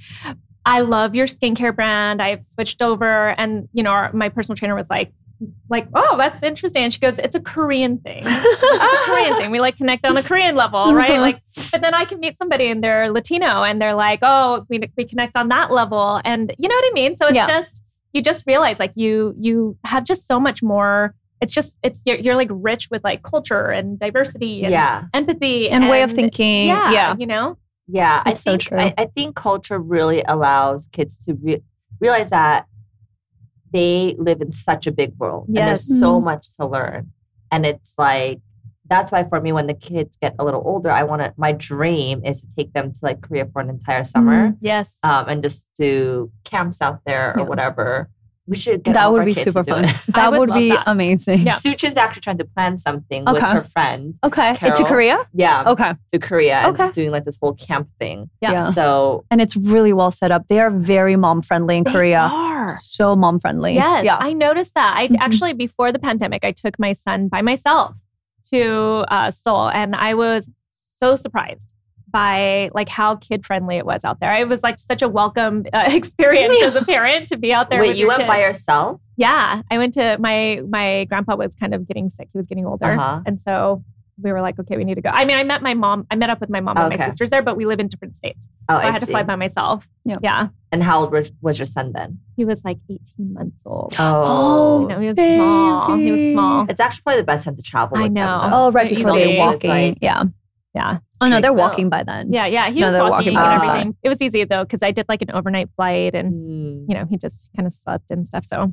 [0.66, 2.20] I love your skincare brand.
[2.20, 3.31] I've switched over.
[3.38, 5.12] And, you know, our, my personal trainer was like,
[5.70, 6.85] like, oh, that's interesting.
[6.85, 8.22] And she goes, it's a Korean thing.
[8.26, 9.50] It's a Korean thing.
[9.50, 11.12] We like connect on a Korean level, right?
[11.12, 11.20] Uh-huh.
[11.20, 11.40] Like,
[11.72, 15.07] but then I can meet somebody and they're Latino and they're like, oh, we, we
[15.07, 16.20] connect on that level.
[16.26, 17.16] And you know what I mean?
[17.16, 17.46] So it's Yeah.
[17.46, 17.81] just,
[18.12, 21.14] you just realize like you, you have just so much more.
[21.40, 25.05] It's just, it's, you're, you're like rich with like culture and diversity and Yeah.
[25.14, 26.66] empathy and way of thinking.
[26.68, 26.92] Yeah.
[26.92, 27.14] Yeah.
[27.18, 27.57] You know?
[27.88, 28.79] Yeah, I That's so think true.
[28.79, 31.62] I, I think culture really allows kids to re-
[31.98, 32.66] realize that
[33.72, 36.24] they live in such a big world and there's so Mhm.
[36.24, 37.11] much to learn.
[37.50, 38.40] And it's like
[38.87, 41.53] that's why for me when the kids get a little older, I want to my
[41.53, 44.98] dream is to take them to like Korea for an entire summer Yes.
[45.05, 47.44] um, and just do camps out there or Yeah.
[47.46, 48.11] whatever
[48.50, 49.84] We should get that would be super fun.
[50.14, 50.82] That would would, be that.
[50.88, 51.46] amazing.
[51.46, 51.54] Yeah.
[51.54, 54.14] Suchin's actually trying to plan something with her friend.
[54.24, 54.56] Okay.
[54.56, 54.76] Carol.
[54.76, 55.18] To Korea?
[55.32, 55.92] Yeah, Okay.
[56.12, 56.90] to Korea Okay.
[56.90, 58.28] doing like this whole camp thing.
[58.42, 58.52] Yeah.
[58.52, 58.70] Yeah.
[58.72, 60.48] So And it's really well set up.
[60.48, 62.28] They are very mom friendly in They Korea.
[62.32, 62.70] are.
[62.76, 63.74] So mom friendly.
[63.74, 64.16] Yes, Yeah.
[64.18, 64.94] I noticed that.
[64.96, 65.16] I Mhm.
[65.20, 67.96] actually before the pandemic, I took my son by myself
[68.52, 70.50] to uh, Seoul, and I was
[70.98, 71.72] so surprised
[72.11, 74.33] by like how kid friendly it was out there.
[74.35, 77.81] It was like such a welcome uh, experience as a parent to be out there.
[77.81, 78.27] Wait, with you went kid.
[78.29, 79.01] by yourself?
[79.16, 82.29] Yeah, I went to my my grandpa was kind of getting sick.
[82.33, 83.20] He was getting older, Uh-huh.
[83.27, 83.85] and so
[84.23, 85.09] we were like, okay, we need to go.
[85.09, 86.07] I mean, I met my mom.
[86.11, 88.16] I met up with my mom and my sisters there, but we live in different
[88.16, 89.88] states, Oh, so I, had to fly by myself.
[90.05, 90.18] Yeah.
[90.23, 90.49] yeah.
[90.73, 92.18] And how old was, was your son then?
[92.37, 93.01] He was like 18
[93.33, 93.94] months old.
[93.99, 95.96] Oh, You know, he was small.
[95.96, 96.66] He was small.
[96.68, 97.96] it's actually probably the best time to travel.
[97.96, 98.40] I with them, know.
[98.42, 98.51] though.
[98.66, 99.20] Oh, right before easily.
[99.25, 99.70] they're It's walking.
[99.70, 100.25] like- yeah.
[100.74, 100.98] Yeah.
[101.20, 101.56] Oh no, they're out.
[101.56, 102.33] walking by then.
[102.33, 102.70] Yeah, yeah.
[102.70, 103.70] He No, was walking, walking by and themselves.
[103.70, 103.96] everything.
[104.02, 106.85] It was easy though because I did like an overnight flight, and Mm.
[106.88, 108.44] you know he just kind of slept and stuff.
[108.44, 108.72] So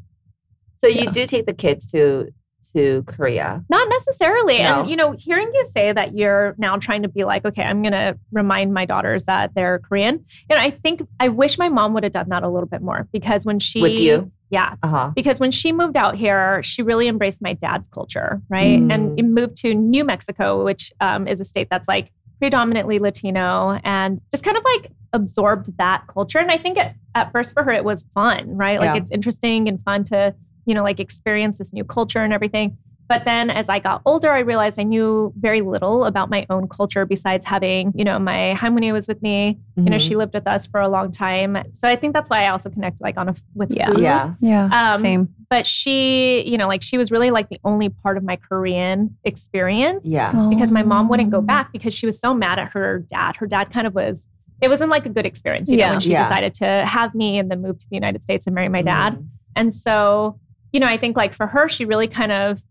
[0.78, 2.30] So you do take the kids to
[2.72, 3.64] to Korea.
[3.70, 4.58] not necessarily.
[4.60, 4.82] No.
[4.82, 7.82] And you know, hearing you say that you're now trying to be like, okay, I'm
[7.82, 10.24] gonna remind my daughters that they're Korean.
[10.50, 12.82] You know, I think I wish my mom would have done that a little bit
[12.82, 14.32] more because when she With you?
[14.50, 15.12] yeah, Uh huh.
[15.16, 18.80] because when she moved out here, she really embraced my dad's culture, right?
[18.80, 18.94] Mm.
[18.94, 23.80] And it moved to New Mexico, which um, is a state that's like predominantly Latino,
[23.84, 26.38] and just kind of like absorbed that culture.
[26.38, 28.80] And I think at, at first for her, it was fun, right?
[28.80, 29.02] Like Yeah.
[29.02, 30.36] it's interesting and fun to,
[30.68, 32.78] you know, like experience this new culture and everything.
[33.10, 36.68] But then as I got older, I realized I knew very little about my own
[36.68, 39.58] culture besides having, you know, my Halmoni was with me.
[39.78, 41.58] You know, she lived with us for a long time.
[41.72, 43.88] So I think that's why I also connect like on a with Yeah.
[43.88, 44.34] food Yeah.
[44.42, 44.92] Yeah.
[44.94, 45.30] Um, Same.
[45.50, 49.16] but she, you know, like she was really like the only part of my Korean
[49.24, 50.48] experience Yeah.
[50.50, 51.40] because my mom wouldn't Oh.
[51.40, 53.38] go back because she was so mad at her dad.
[53.38, 54.28] Her dad kind of was,
[54.60, 55.92] it wasn't like a good experience, you know, Yeah.
[55.92, 56.24] when she Yeah.
[56.24, 59.14] decided to have me and then move to the United States and marry my dad.
[59.16, 59.28] Mhm.
[59.56, 60.40] And so,
[60.72, 62.62] you know, I think like for her, she really kind of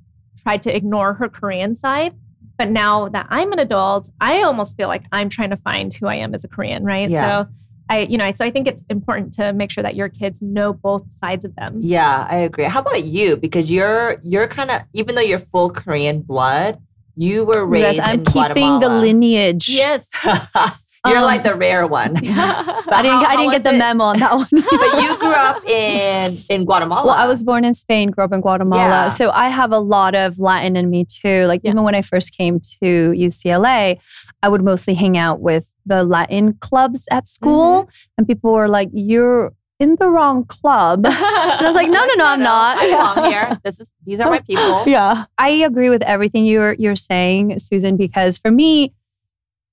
[0.43, 2.15] tried to ignore her Korean side.
[2.59, 6.07] But now that I'm an adult, I almost feel like I'm trying to find who
[6.07, 7.11] I am as a Korean, right?
[7.11, 7.45] Yeah.
[7.45, 7.51] So
[7.89, 10.73] I, you know, so I think it's important to make sure that your kids know
[10.73, 11.79] both sides of them.
[11.81, 12.65] Yeah, I agree.
[12.65, 13.37] How about you?
[13.37, 16.81] Because you're you're kind of even though you're full Korean blood,
[17.15, 19.69] you were raised guys, I'm in keeping the lineage.
[19.69, 20.09] Yes.
[21.09, 22.17] you're Um, like the rare one.
[22.17, 22.33] I didn't.
[22.33, 23.79] how- I didn't get the it?
[23.79, 24.49] memo on that one.
[24.51, 27.07] but you grew up in in Guatemala.
[27.07, 28.83] Well, I was born in Spain, grew up in Guatemala.
[28.89, 29.09] Yeah.
[29.11, 31.47] So I have a lot of Latin in me too.
[31.47, 31.71] Like Yeah.
[31.73, 33.99] even when I first came to UCLA,
[34.43, 37.83] I would mostly hang out with the Latin clubs at school.
[37.83, 37.91] Mm-hmm.
[38.19, 41.05] And people were like, You're in the wrong club.
[41.05, 42.79] and I was like, no, no, no, I'm not.
[42.79, 43.61] I belong here.
[43.63, 44.85] This is these are my people.
[44.87, 45.27] yeah.
[45.37, 48.95] I agree with everything you're you're saying, Susan, because for me,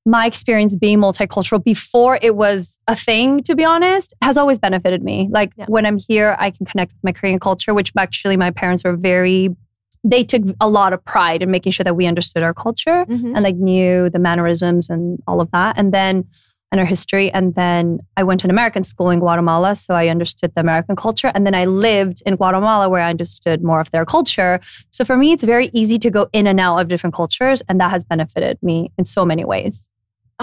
[0.05, 5.01] my experience being multicultural before it was a thing, to be honest, has always benefited
[5.03, 5.29] me.
[5.31, 5.65] Like Yeah.
[5.67, 8.95] when I'm here, I can connect with my Korean culture, which actually my parents were
[8.97, 9.55] very,
[10.03, 13.33] they took a lot of pride in making sure that we understood our culture Mhm.
[13.35, 15.77] and like knew the mannerisms and all of that.
[15.77, 16.25] And then
[16.73, 17.31] and our history.
[17.31, 19.75] And then I went to an American school in Guatemala.
[19.75, 21.31] So I understood the American culture.
[21.35, 24.59] And then I lived in Guatemala where I understood more of their culture.
[24.89, 27.61] So for me, it's very easy to go in and out of different cultures.
[27.69, 29.87] And that has benefited me in so many ways.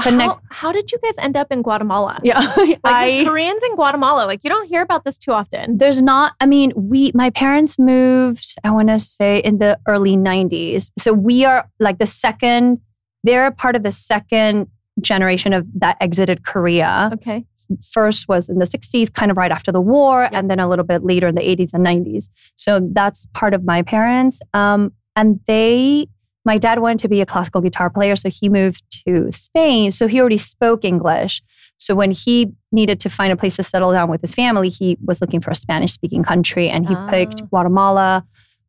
[0.01, 2.21] How, how did you guys end up in Guatemala?
[2.23, 2.41] Yeah.
[2.57, 5.79] Like I, Koreans in Guatemala, like you don't hear about this too often.
[5.79, 10.17] there's not, I mean, we, my parents moved, I want to say in the early
[10.17, 10.91] 90s.
[10.99, 12.81] So we are like the second,
[13.25, 14.69] they're a part of the second
[15.01, 17.11] generation of that exited Korea.
[17.15, 17.45] Okay.
[17.93, 20.33] first was in the 60s, kind of right after the war, Yep.
[20.35, 22.29] and then a little bit later in the 80s and 90s.
[22.57, 24.41] So that's part of my parents.
[24.55, 26.09] Um, and they,
[26.45, 29.91] my dad wanted to be a classical guitar player, so he moved to Spain.
[29.91, 31.43] So he already spoke English.
[31.77, 34.97] So when he needed to find a place to settle down with his family, he
[35.05, 37.47] was looking for a Spanish speaking country, and he picked Ah.
[37.47, 38.25] Guatemala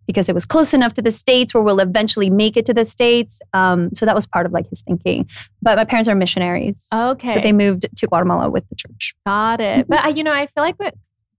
[0.07, 2.85] because it was close enough to the states where we'll eventually make it to the
[2.85, 3.39] states.
[3.53, 5.27] Um, so that was part of like his thinking.
[5.61, 6.87] But my parents are missionaries.
[6.93, 7.33] Okay.
[7.33, 9.13] So they moved to Guatemala with the church.
[9.25, 9.87] Got it.
[9.87, 10.95] But I, you know, I feel like what,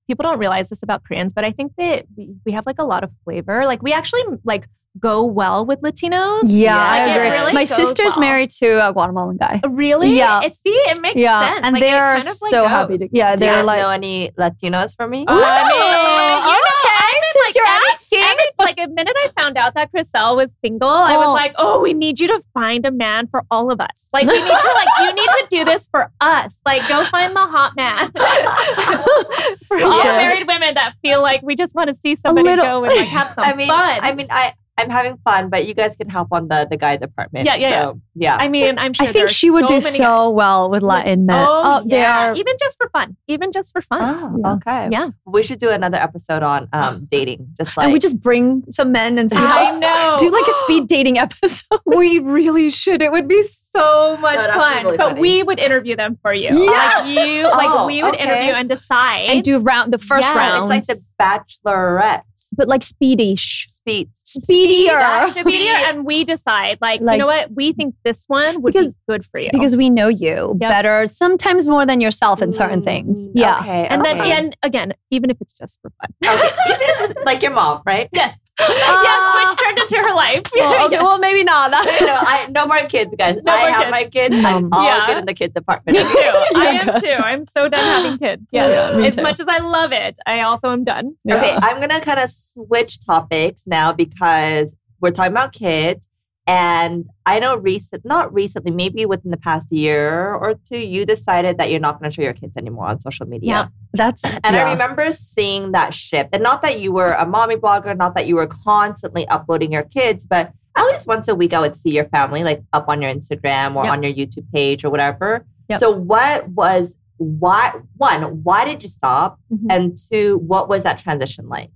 [0.07, 2.85] people don't realize this about Koreans, but I think that we, we have like a
[2.85, 3.67] lot of flavor.
[3.67, 4.67] Like we actually like
[5.01, 6.43] go well with Latinos.
[6.45, 7.31] Yeah, Like, I agree.
[7.31, 8.21] really My sister's well.
[8.21, 9.61] married to a Guatemalan guy.
[9.69, 10.17] Really?
[10.17, 10.43] Yeah.
[10.43, 11.61] It, see, it makes Yeah, sense.
[11.67, 13.09] and Like, they are kind of, like, so happy to.
[13.11, 13.81] Yeah, Do you they're guys like.
[13.81, 15.25] know any Latinos for me?
[15.27, 18.19] Oh, I mean, you know, okay, I've since like, you're any- asking.
[18.23, 21.33] any- like a minute I found out that Chriselle was single, I was Oh.
[21.33, 24.09] like, "Oh, we need you to find a man for all of us.
[24.13, 26.55] Like, we need to, like, you need to do this for us.
[26.67, 28.13] Like, go find the hot man
[29.67, 30.17] for all Yeah.
[30.19, 33.29] married women that feel like we just want to see somebody go and like have
[33.35, 33.99] some I mean, fun.
[34.03, 36.97] I mean, I I'm having fun, but you guys can help on the the guy
[36.97, 37.47] department.
[37.47, 37.83] Yeah, yeah, yeah.
[37.83, 38.37] so, yeah.
[38.37, 41.27] I mean, I'm sure I think she would so do many so well with Latin
[41.27, 41.47] men.
[41.49, 42.31] Oh, they yeah.
[42.31, 42.35] are.
[42.35, 43.17] Even just for fun.
[43.29, 44.01] Even just for fun.
[44.03, 44.53] Oh, Yeah.
[44.55, 44.89] okay.
[44.91, 45.11] Yeah.
[45.25, 47.55] We should do another episode on um, dating.
[47.57, 49.79] Just like and we just bring some men and see I how.
[49.79, 50.17] know.
[50.19, 51.81] Do like a speed dating episode.
[51.87, 53.01] we really should.
[53.03, 53.45] It would be
[53.77, 54.85] so much that'd fun.
[54.85, 55.21] really but funny.
[55.21, 56.49] we would interview them for you.
[56.51, 57.01] Yeah.
[57.05, 58.25] Like you, like Oh, we would okay.
[58.25, 59.27] interview and decide.
[59.31, 60.73] and do round the first Yeah, round.
[60.73, 62.23] it's like the Bachelorette
[62.55, 63.67] but like speedy-ish.
[63.69, 64.11] speed.
[64.25, 64.93] Speedier.
[64.93, 68.75] That be Speedier, and we decide, like, you know what, we think this one would
[68.75, 69.49] Because- be good for you.
[69.53, 70.71] Because we know you Yep.
[70.71, 73.27] better, sometimes more than yourself in certain things.
[73.29, 73.59] Mm, Yeah.
[73.61, 73.87] Okay.
[73.89, 76.35] and then, and again, even if it's just for fun.
[76.35, 76.51] okay.
[76.69, 78.09] Even if it's just like your mom, right?
[78.13, 78.37] Yes.
[78.61, 80.43] Yes, which turned into her life.
[80.55, 81.03] Well, okay, Yes.
[81.03, 81.71] well, maybe not.
[81.71, 83.37] no, That, no, I no more kids, guys.
[83.43, 83.91] No I more have kids.
[83.91, 84.35] my kids.
[84.45, 85.07] I'm Um, all Yeah.
[85.07, 85.97] good in the kid department.
[85.99, 86.09] Me too.
[86.55, 87.09] I am too.
[87.09, 88.43] I'm so done having kids.
[88.51, 88.95] Yes.
[88.99, 89.23] Yeah, as too.
[89.23, 91.17] much as I love it, I also am done.
[91.29, 96.07] Okay, I'm gonna kind of switch topics now because we're talking about kids,
[96.47, 101.59] and I know recent, not recently, maybe within the past year or two, you decided
[101.59, 103.49] that you're not gonna show your kids anymore on social media.
[103.49, 103.67] Yeah.
[103.95, 104.67] that's And yeah.
[104.67, 108.27] I remember seeing that shift, and not that you were a mommy blogger, not that
[108.27, 111.91] you were constantly uploading your kids, but at least once a week I would see
[111.91, 113.93] your family like up on your Instagram or Yep.
[113.93, 115.47] on your YouTube page or whatever.
[115.69, 115.79] Yep.
[115.79, 119.39] So what was why one, why did you stop?
[119.53, 119.67] Mhm.
[119.71, 121.71] And two, what was that transition like?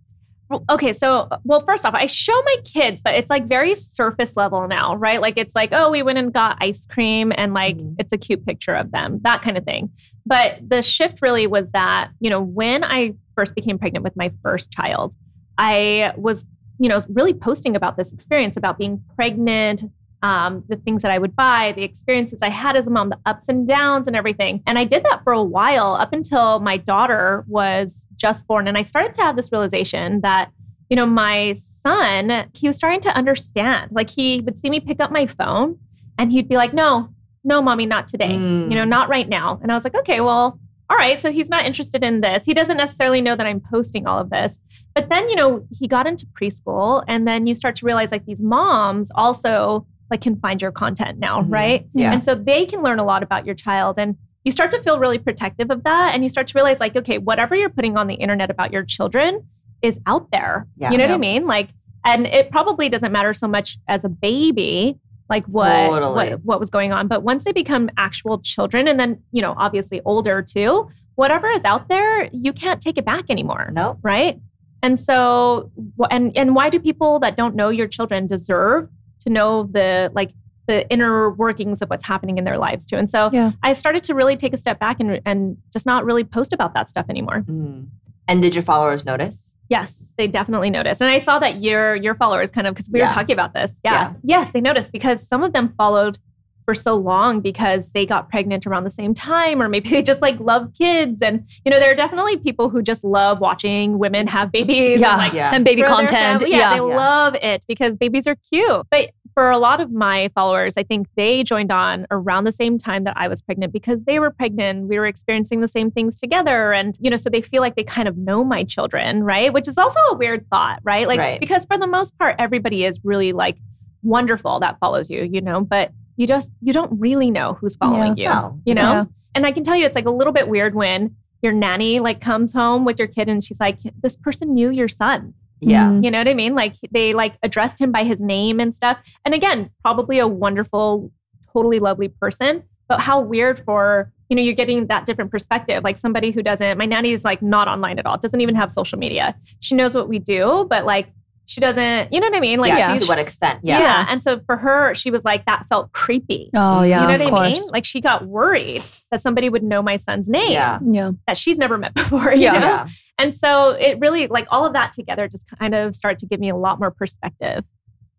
[0.70, 4.68] Okay, so well, first off, I show my kids, but it's like very surface level
[4.68, 5.20] now, right?
[5.20, 7.96] Like it's like, oh, we went and got ice cream and like Mhm.
[7.98, 9.90] it's a cute picture of them, that kind of thing.
[10.24, 14.30] But the shift really was that, you know, when I first became pregnant with my
[14.42, 15.14] first child,
[15.59, 16.44] I was,
[16.78, 19.82] you know, really posting about this experience about being pregnant,
[20.26, 23.18] um, the things that I would buy, the experiences I had as a mom, the
[23.26, 24.60] ups and downs and everything.
[24.66, 28.66] And I did that for a while up until my daughter was just born.
[28.66, 30.50] And I started to have this realization that,
[30.90, 33.92] you know, my son, he was starting to understand.
[33.92, 35.78] Like he would see me pick up my phone
[36.18, 37.08] and he'd be like, no,
[37.44, 38.32] no, mommy, not today.
[38.32, 38.68] Mm.
[38.68, 39.60] You know, not right now.
[39.62, 40.58] And I was like, okay, well,
[40.90, 41.22] all right.
[41.22, 42.44] So he's not interested in this.
[42.44, 44.58] He doesn't necessarily know that I'm posting all of this.
[44.92, 48.26] But then, you know, he got into preschool and then you start to realize like
[48.26, 51.46] these moms also like can find your content now, Mhm.
[51.48, 51.86] right?
[51.94, 52.12] Yeah.
[52.12, 54.98] And so they can learn a lot about your child and you start to feel
[55.00, 58.06] really protective of that and you start to realize like okay, whatever you're putting on
[58.06, 59.44] the internet about your children
[59.82, 60.66] is out there.
[60.76, 60.90] Yeah.
[60.92, 61.46] You know what I mean?
[61.46, 61.70] Like
[62.04, 66.30] and it probably doesn't matter so much as a baby like what, Totally.
[66.30, 69.54] what what was going on, but once they become actual children and then, you know,
[69.56, 73.98] obviously older too, whatever is out there, you can't take it back anymore No.
[74.02, 74.38] right?
[74.82, 75.72] And so,
[76.12, 78.88] and and why do people that don't know your children deserve
[79.26, 80.32] to know the like
[80.66, 82.96] the inner workings of what's happening in their lives too?
[82.96, 83.52] And so, Yeah.
[83.62, 86.74] I started to really take a step back and and just not really post about
[86.74, 87.42] that stuff anymore.
[87.46, 87.88] Mm.
[88.28, 89.52] And did your followers notice?
[89.68, 93.00] Yes, they definitely noticed, and I saw that your your followers kind of because we
[93.00, 93.08] Yeah.
[93.08, 93.80] were talking about this.
[93.84, 93.92] Yeah.
[93.92, 94.12] Yeah.
[94.22, 96.18] yes, they noticed because some of them followed
[96.66, 100.20] for so long because they got pregnant around the same time or maybe they just
[100.20, 104.26] like love kids and you know there are definitely people who just love watching women
[104.26, 105.12] have babies yeah.
[105.12, 105.55] and like Yeah.
[105.55, 106.42] and baby content.
[106.42, 106.70] Yeah, yeah.
[106.70, 106.83] they Yeah.
[106.96, 108.85] love it because babies are cute.
[108.90, 112.79] But for a lot of my followers, I think they joined on around the same
[112.79, 114.88] time that I was pregnant because they were pregnant.
[114.88, 116.72] We were experiencing the same things together.
[116.72, 119.52] And, you know, so they feel like they kind of know my children, right?
[119.52, 121.07] Which is also a weird thought, right?
[121.07, 121.38] Like, Right.
[121.38, 123.59] because for the most part, everybody is really like
[124.02, 128.16] wonderful that follows you, you know, but you just, you don't really know who's following
[128.16, 128.31] you,
[128.64, 128.92] you know?
[128.92, 129.05] Yeah.
[129.35, 132.20] And I can tell you, it's like a little bit weird when your nanny like
[132.20, 135.35] comes home with your kid and she's like, this person knew your son.
[135.61, 135.92] Yeah.
[136.00, 136.55] You know what I mean?
[136.55, 138.98] Like they like addressed him by his name and stuff.
[139.24, 141.11] And again, probably a wonderful,
[141.52, 142.62] totally lovely person.
[142.88, 145.85] But how weird for you know you're getting that different perspective.
[145.85, 146.79] Like somebody who doesn't.
[146.79, 148.18] My nanny is like not online at all.
[148.18, 149.37] Doesn't even have social media.
[149.61, 151.09] She knows what we do, but like
[151.46, 152.12] she doesn't.
[152.12, 152.59] You know what I mean?
[152.61, 152.92] Like yeah.
[152.92, 153.61] she's To what extent?
[153.62, 153.78] yeah.
[153.78, 154.06] Yeah.
[154.09, 156.50] And so for her, she was like that felt creepy.
[156.54, 157.61] Oh yeah, you know of what I course.
[157.61, 157.70] mean?
[157.72, 160.78] Like she got worried that somebody would know my son's name Yeah.
[160.85, 161.12] Yeah.
[161.26, 162.32] that she's never met before.
[162.32, 162.52] You Yeah.
[162.52, 162.59] know?
[162.66, 162.88] Yeah.
[163.18, 166.38] And so it really, like all of that together, just kind of started to give
[166.40, 167.64] me a lot more perspective.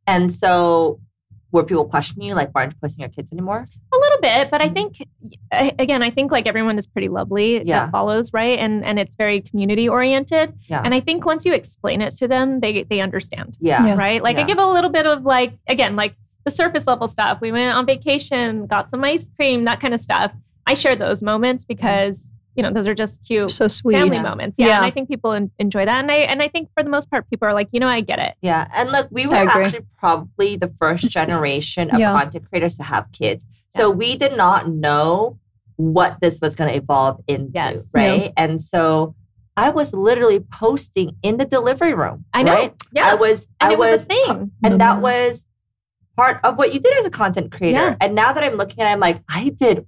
[0.08, 1.00] And so
[1.52, 3.66] were people questioning you, like, why aren't you posting your kids anymore?
[3.94, 4.74] A little bit, but I mm-hmm.
[4.74, 5.08] think,
[5.80, 7.86] again, I think like everyone is pretty lovely Yeah.
[7.86, 8.60] that follows, right?
[8.60, 10.54] And and it's very community oriented.
[10.68, 10.82] Yeah.
[10.84, 13.86] And I think once you explain it to them, they they understand, Yeah.
[13.86, 13.96] Yeah.
[13.96, 14.22] right?
[14.22, 17.40] Like I give a little bit of like, again, like the surface level stuff.
[17.42, 20.32] We went on vacation, got some ice cream, that kind of stuff.
[20.66, 21.74] I share those moments mm-hmm.
[21.76, 23.94] because you know those are just cute So sweet.
[23.94, 24.24] family Yeah.
[24.24, 24.58] moments.
[24.60, 24.76] Yeah, Yeah.
[24.78, 27.10] and I think people en- enjoy that, and I and I think for the most
[27.10, 28.34] part, people are like, you know, I get it.
[28.42, 28.68] Yeah.
[28.74, 32.12] And look, we were actually probably the first generation of Yeah.
[32.12, 33.46] content creators to have kids.
[33.70, 35.38] So we did not know
[35.76, 37.86] what this was going to evolve into, Yes.
[37.94, 38.34] right?
[38.36, 39.14] And so
[39.56, 42.26] I was literally posting in the delivery room.
[42.34, 42.54] I know.
[42.54, 42.74] Right?
[42.92, 43.08] Yeah.
[43.08, 44.52] I was and I it was, a thing.
[44.64, 45.02] and that mm-hmm.
[45.04, 45.46] was
[46.16, 47.78] part of what you did as a content creator.
[47.78, 47.96] Yeah.
[48.02, 49.86] And now that I'm looking at it, I'm like, I did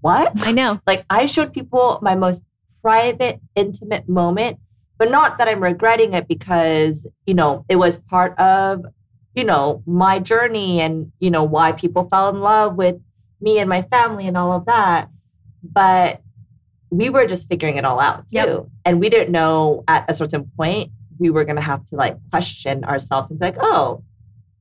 [0.00, 0.32] what?
[0.46, 0.80] I know.
[0.86, 2.42] Like I showed people my most
[2.82, 4.58] private, intimate moment,
[4.98, 8.84] but not that I'm regretting it because, you know, it was part of,
[9.34, 12.96] you know, my journey and, you know, why people fell in love with
[13.40, 15.08] me and my family and all of that.
[15.62, 16.22] But
[16.90, 18.36] we were just figuring it all out too.
[18.36, 18.66] Yep.
[18.84, 22.84] And we didn't know at a certain point we were gonna have to like question
[22.84, 24.02] ourselves and be like, oh,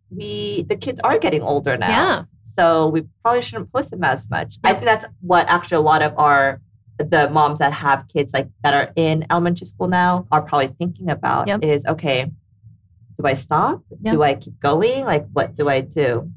[0.09, 1.89] we the kids are getting older now.
[1.89, 2.23] Yeah.
[2.43, 4.57] So we probably shouldn't post them as much.
[4.63, 6.61] I think that's what actually a lot of our
[6.97, 11.09] the moms that have kids like that are in elementary school now are probably thinking
[11.09, 11.63] about Yep.
[11.63, 12.31] is okay,
[13.19, 13.83] do I stop?
[14.01, 14.13] Yep.
[14.13, 15.05] Do I keep going?
[15.05, 16.31] Like what do I do?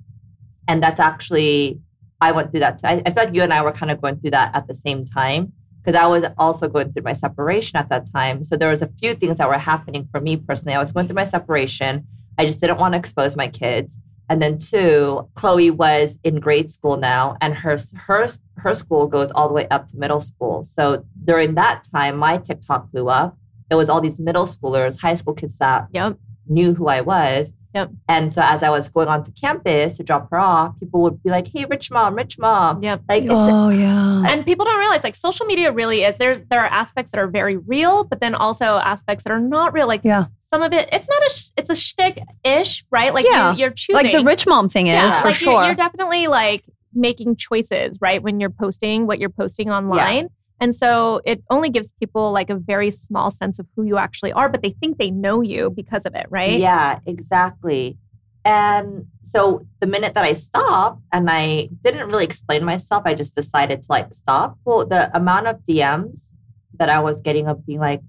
[0.68, 1.81] And that's actually
[2.21, 2.87] I went through that too.
[2.87, 4.75] I, I feel like you and I were kind of going through that at the
[4.75, 5.53] same time
[5.83, 8.45] because I was also going through my separation at that time.
[8.45, 10.75] So there was a few things that were happening for me personally.
[10.75, 12.07] I was going through my separation.
[12.41, 13.99] I just didn't want to expose my kids.
[14.30, 17.76] And then two, Chloe was in grade school now, and her
[18.07, 20.64] her her school goes all the way up to middle school.
[20.64, 23.36] So during that time, my TikTok blew up.
[23.70, 26.16] It was all these middle schoolers, high school kids that Yep.
[26.49, 27.53] knew who I was.
[27.75, 27.91] Yep.
[28.09, 31.31] And so as I was going onto campus to drop her off, people would be
[31.31, 33.03] like, "Hey, rich mom, rich mom." Yep.
[33.09, 34.25] Like, it's- Oh yeah.
[34.27, 37.29] And people don't realize like social media really is there's there are aspects that are
[37.29, 39.87] very real, but then also aspects that are not real.
[39.87, 40.27] Like Yeah.
[40.47, 43.14] some of it, it's not a sh- it's a shtick ish, right?
[43.14, 43.53] Like Yeah.
[43.53, 45.21] you, you're choosing Like the rich mom thing is Yeah.
[45.21, 45.53] for like sure.
[45.53, 48.21] You're, you're definitely like making choices, right?
[48.21, 50.29] When you're posting what you're posting online.
[50.61, 54.33] And so it only gives people like a very small sense of who you actually
[54.33, 56.61] are, but they think they know you because of it, right?
[56.61, 57.97] Yeah, exactly.
[58.45, 63.35] And so the minute that I stopped and I didn't really explain myself, I just
[63.35, 64.59] decided to like stop.
[64.65, 66.33] Well, the amount of DMs
[66.79, 68.01] that I was getting of being like,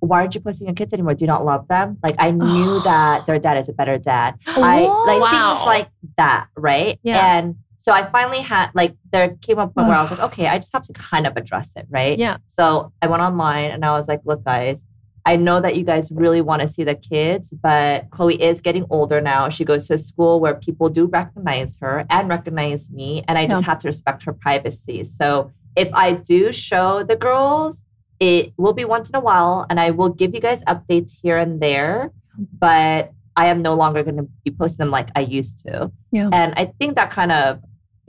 [0.00, 1.14] why aren't you posting your kids anymore?
[1.14, 1.98] Do you not love them?
[2.02, 4.36] Like I knew that their dad is a better dad.
[4.46, 5.30] I like Wow.
[5.30, 6.98] things like that, right?
[7.02, 7.36] Yeah.
[7.38, 10.46] And so I finally had like there came a point where I was like, okay,
[10.48, 12.18] I just have to kind of address it, right?
[12.18, 12.36] Yeah.
[12.46, 14.84] So I went online and I was like, look, guys,
[15.24, 18.84] I know that you guys really want to see the kids, but Chloe is getting
[18.90, 19.48] older now.
[19.48, 23.46] She goes to a school where people do recognize her and recognize me, and I
[23.46, 23.66] just Yeah.
[23.70, 25.04] have to respect her privacy.
[25.04, 27.82] So if I do show the girls,
[28.18, 31.38] it will be once in a while, and I will give you guys updates here
[31.38, 32.12] and there,
[32.58, 35.90] but I am no longer going to be posting them like I used to.
[36.12, 36.28] Yeah.
[36.32, 37.60] And I think that kind of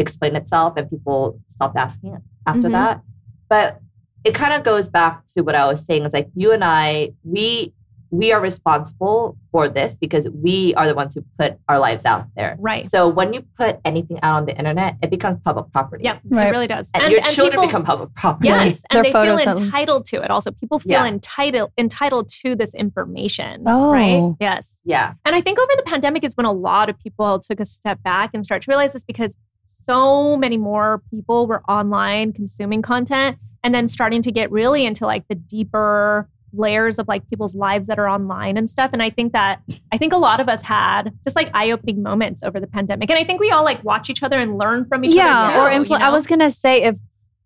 [0.02, 2.72] explained itself, and people stopped asking it after Mhm.
[2.74, 3.02] that.
[3.50, 3.80] But
[4.24, 7.12] it kind of goes back to what I was saying is like you and I,
[7.24, 7.74] we
[8.14, 12.26] we are responsible for this because we are the ones who put our lives out
[12.36, 12.58] there.
[12.60, 12.86] Right.
[12.86, 16.04] So when you put anything out on the internet, it becomes public property.
[16.04, 16.48] Yeah, Right.
[16.48, 16.90] It really does.
[16.94, 18.50] And, your children people- become public property.
[18.50, 20.30] Yes, Their and they feel photos at entitled to it.
[20.30, 21.06] Also, people feel Yeah.
[21.08, 23.64] entitled entitled to this information.
[23.66, 23.94] Oh.
[23.94, 24.36] right.
[24.42, 25.14] Yes, Yeah.
[25.24, 28.04] and I think over the pandemic is when a lot of people took a step
[28.04, 29.38] back and start to realize this because
[29.84, 35.06] so many more people were online consuming content, and then starting to get really into
[35.06, 38.90] like the deeper layers of like people's lives that are online and stuff.
[38.92, 39.62] And I think that
[39.92, 43.10] I think a lot of us had just like eye opening moments over the pandemic,
[43.10, 45.54] and I think we all like watch each other and learn from each yeah, other.
[45.54, 46.98] too, or you influ- I was gonna say if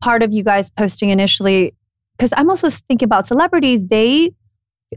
[0.01, 1.73] part of you guys posting initially,
[2.17, 3.85] because I'm also thinking about celebrities.
[3.87, 4.31] They,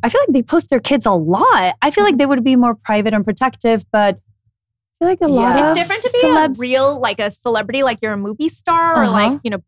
[0.03, 1.75] I feel like they post their kids a lot.
[1.81, 2.05] I feel mm-hmm.
[2.05, 4.19] like they would be more private and protective, but
[4.99, 5.63] feel like a lot Yeah.
[5.63, 8.49] of it's different to be celebs- a real like a celebrity like you're a movie
[8.49, 9.13] star or Uh-huh.
[9.13, 9.59] like you know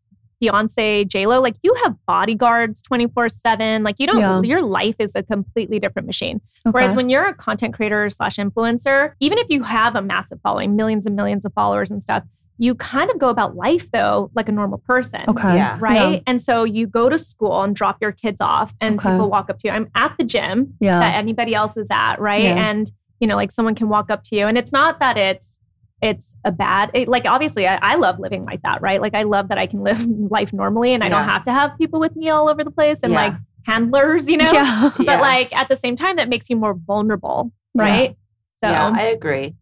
[0.43, 4.41] beyonce j-lo like you have bodyguards 24-7 like you don't Yeah.
[4.41, 9.11] your life is a completely different machine whereas when you're a content creator slash influencer
[9.19, 12.23] even if you have a massive following millions and millions of followers and stuff
[12.57, 15.77] you kind of go about life though like a normal person okay, Yeah.
[15.79, 16.19] right Yeah.
[16.25, 19.11] and so you go to school and drop your kids off and Okay.
[19.11, 22.19] people walk up to you i'm at the gym yeah, that anybody else is at,
[22.19, 22.43] right?
[22.43, 22.69] Yeah.
[22.69, 22.91] And
[23.21, 25.57] you know, like someone can walk up to you, and it's not that it's
[26.01, 29.21] it's a bad it, like obviously I, I love living like that right like i
[29.21, 32.15] love that i can live life normally and i don't have to have people with
[32.15, 33.21] me all over the place and Yeah.
[33.25, 33.33] like
[33.67, 34.89] handlers you know yeah.
[34.97, 35.21] but Yeah.
[35.21, 37.83] like at the same time that makes you more vulnerable Yeah.
[37.83, 38.17] right
[38.63, 39.55] so yeah, I agree.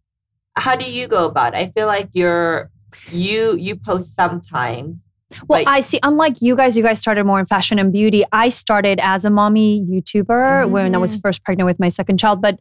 [0.56, 1.58] How do you go about it?
[1.58, 2.70] I feel like you're
[3.10, 5.06] you you post sometimes.
[5.46, 6.00] Well, Like- I see.
[6.02, 8.24] Unlike you guys, you guys started more in fashion and beauty.
[8.32, 11.20] I started as a mommy YouTuber when I was Mm-hmm.
[11.20, 12.58] first pregnant with my second child, but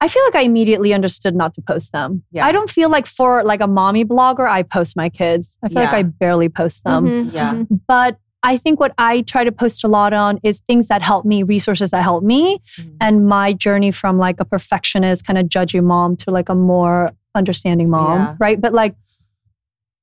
[0.00, 2.22] I feel like I immediately understood not to post them.
[2.32, 2.46] Yeah.
[2.46, 5.58] I don't feel like for like a mommy blogger, I post my kids.
[5.62, 7.04] I feel like I barely post them.
[7.04, 7.54] Mhm, Yeah.
[7.54, 7.80] mhm.
[7.86, 11.26] But I think what I try to post a lot on is things that help
[11.26, 12.96] me, resources that help me, Mhm.
[13.00, 17.10] and my journey from like a perfectionist, kind of judgy mom to like a more
[17.34, 18.34] understanding mom, Yeah.
[18.40, 18.58] right?
[18.60, 18.94] But like,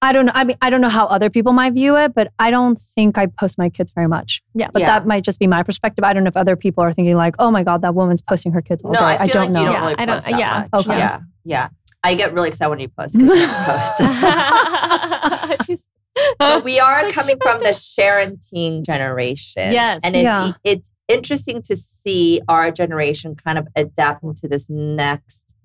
[0.01, 0.31] I don't know.
[0.35, 3.17] I mean, I don't know how other people might view it, but I don't think
[3.17, 4.43] I post my kids very much.
[4.53, 4.69] Yeah.
[4.71, 4.87] But Yeah.
[4.99, 6.03] that might just be my perspective.
[6.03, 8.51] I don't know if other people are thinking like, oh my God, that woman's posting
[8.51, 9.05] her kids all No, day.
[9.05, 9.59] I, feel don't like know.
[9.61, 10.67] you don't Yeah, really I don't- that yeah.
[10.71, 10.85] much.
[10.85, 10.97] Okay.
[10.99, 11.69] Yeah, yeah.
[12.03, 13.97] I get really excited when you post because you don't post.
[15.65, 15.83] She's
[16.37, 19.71] But we are like, coming she from the sharenting generation.
[19.73, 20.01] Yes.
[20.03, 20.51] And it's Yeah.
[20.63, 25.55] it's interesting to see our generation kind of adapt into this next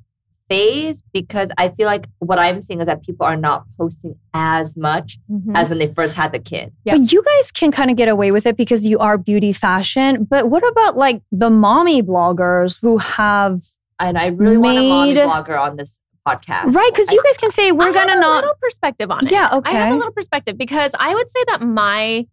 [0.53, 4.77] phase because I feel like what I'm seeing is that people are not posting as
[4.77, 5.57] much Mhm.
[5.59, 6.73] as when they first had the kid.
[6.85, 6.97] Yeah.
[6.97, 10.25] But you guys can kind of get away with it because you are beauty fashion.
[10.35, 13.63] But what about like the mommy bloggers who have,
[13.99, 16.75] And I really want a mommy blogger on this podcast.
[16.75, 16.91] right?
[16.93, 18.37] Because you guys can say, we're have going to a not.
[18.43, 19.33] little perspective on it.
[19.33, 19.71] Yeah, okay.
[19.77, 22.27] I have a little perspective because I would say that my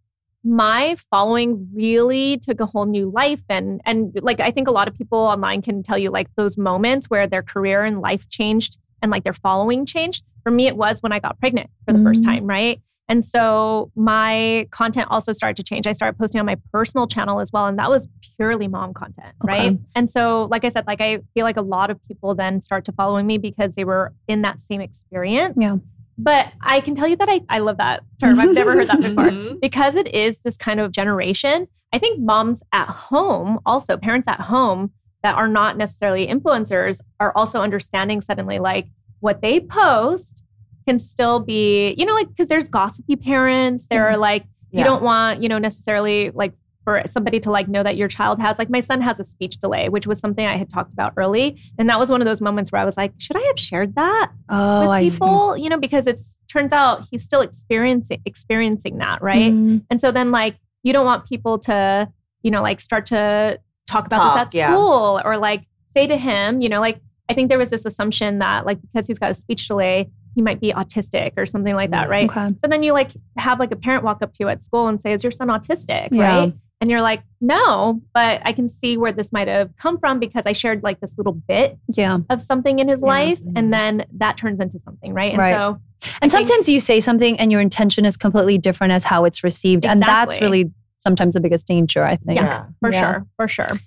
[0.43, 4.87] my following really took a whole new life and and like I think a lot
[4.87, 8.77] of people online can tell you like those moments where their career and life changed
[9.01, 10.23] and like their following changed.
[10.43, 12.25] For me it was when I got pregnant for the first Mm.
[12.25, 12.81] time, right?
[13.09, 15.87] And so my content also started to change.
[15.87, 19.33] I started posting on my personal channel as well and that was purely mom content,
[19.43, 19.71] right?
[19.73, 19.79] Okay.
[19.95, 22.85] And so like I said like I feel like a lot of people then start
[22.85, 25.57] to following me because they were in that same experience.
[25.59, 25.77] Yeah.
[26.21, 28.39] But I can tell you that I, I love that term.
[28.39, 29.29] I've never heard that before.
[29.29, 29.59] Mhm.
[29.61, 34.41] Because it is this kind of generation, I think moms at home, also parents at
[34.41, 34.91] home
[35.23, 38.87] that are not necessarily influencers, are also understanding suddenly like
[39.21, 40.43] what they post
[40.87, 43.87] can still be, you know, like because there's gossipy parents.
[43.89, 44.83] There are like, you Yeah.
[44.85, 46.53] don't want, you know, necessarily like
[46.89, 49.57] for somebody to like know that your child has like my son has a speech
[49.59, 51.61] delay, which was something I had talked about early.
[51.77, 53.93] And that was one of those moments where I was like, should I have shared
[53.95, 54.31] that?
[54.49, 55.11] Oh, with I see.
[55.11, 59.53] people, you know, because it's turns out he's still experiencing experiencing that, right?
[59.53, 59.85] Mm.
[59.91, 62.11] And so then like you don't want people to,
[62.41, 64.71] you know, like start to talk about Talk, this at yeah.
[64.71, 68.39] school or like say to him, you know, like I think there was this assumption
[68.39, 71.91] that like because he's got a speech delay, he might be autistic or something like
[71.91, 72.29] that, Mm, right?
[72.29, 72.55] Okay.
[72.61, 74.99] So then you like have like a parent walk up to you at school and
[75.01, 76.39] say, "Is your son autistic?" Yeah.
[76.39, 76.53] Right?
[76.81, 80.45] And you're like, "No," but I can see where this might have come from because
[80.45, 82.19] I shared like this little bit Yeah.
[82.29, 83.07] of something in his Yeah.
[83.07, 83.71] life, and mm-hmm.
[83.71, 85.31] then that turns into something, right?
[85.31, 85.53] And Right.
[85.53, 85.77] so
[86.21, 89.25] And I think- sometimes you say something and your intention is completely different as how
[89.25, 89.85] it's received.
[89.85, 92.39] And that's really sometimes the biggest danger, I think.
[92.39, 92.65] Yeah.
[92.79, 93.01] for Yeah.
[93.01, 93.79] sure, for sure,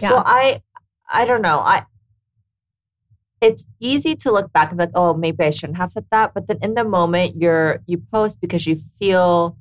[0.00, 0.12] yeah.
[0.12, 0.62] Well, I
[1.10, 1.58] I don't know.
[1.60, 1.84] I
[3.40, 6.34] it's easy to look back and be like, oh, maybe I shouldn't have said that.
[6.34, 9.56] But then in the moment you're you post because you feel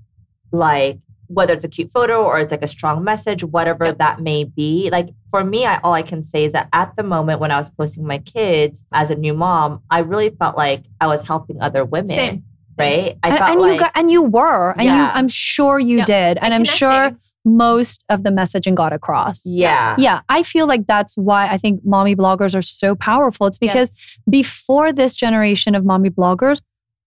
[0.52, 4.44] like whether it's a cute photo or it's like a strong message, whatever that may
[4.44, 4.90] be.
[4.92, 7.58] Like for me, I all I can say is that at the moment when I
[7.58, 11.62] was posting my kids as a new mom, I really felt like I was helping
[11.62, 12.16] other women.
[12.16, 12.44] Same.
[12.78, 13.18] Right?
[13.24, 15.98] I and, felt and like you got, and you were, and you, I'm sure you
[15.98, 16.06] Yeah.
[16.06, 19.44] did, and I'm sure most of the messaging got across.
[19.46, 19.96] yeah.
[19.98, 23.48] Yeah, I feel like that's why I think mommy bloggers are so powerful.
[23.48, 23.92] It's because
[24.30, 26.60] before this generation of mommy bloggers,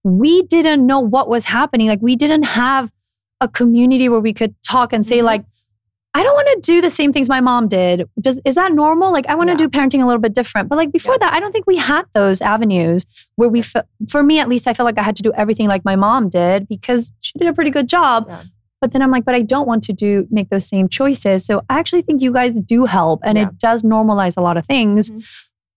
[0.02, 1.88] we didn't know what was happening.
[1.88, 2.90] Like we didn't have
[3.40, 5.22] a community where we could talk and say Mm-hmm.
[5.22, 5.26] Mhm.
[5.26, 5.44] like,
[6.12, 8.04] I don't want to do the same things my mom did.
[8.20, 9.12] Does is that normal?
[9.12, 9.58] Like I want to Yeah.
[9.58, 10.68] do parenting a little bit different.
[10.68, 14.22] But like before that, I don't think we had those avenues where we fe- for
[14.24, 16.66] me at least I felt like I had to do everything like my mom did
[16.66, 18.24] because she did a pretty good job.
[18.26, 18.42] Yeah.
[18.80, 21.46] But then I'm like, but I don't want to do make those same choices.
[21.46, 23.44] So I actually think you guys do help and Yeah.
[23.46, 25.12] it does normalize a lot of things.
[25.12, 25.22] Mhm.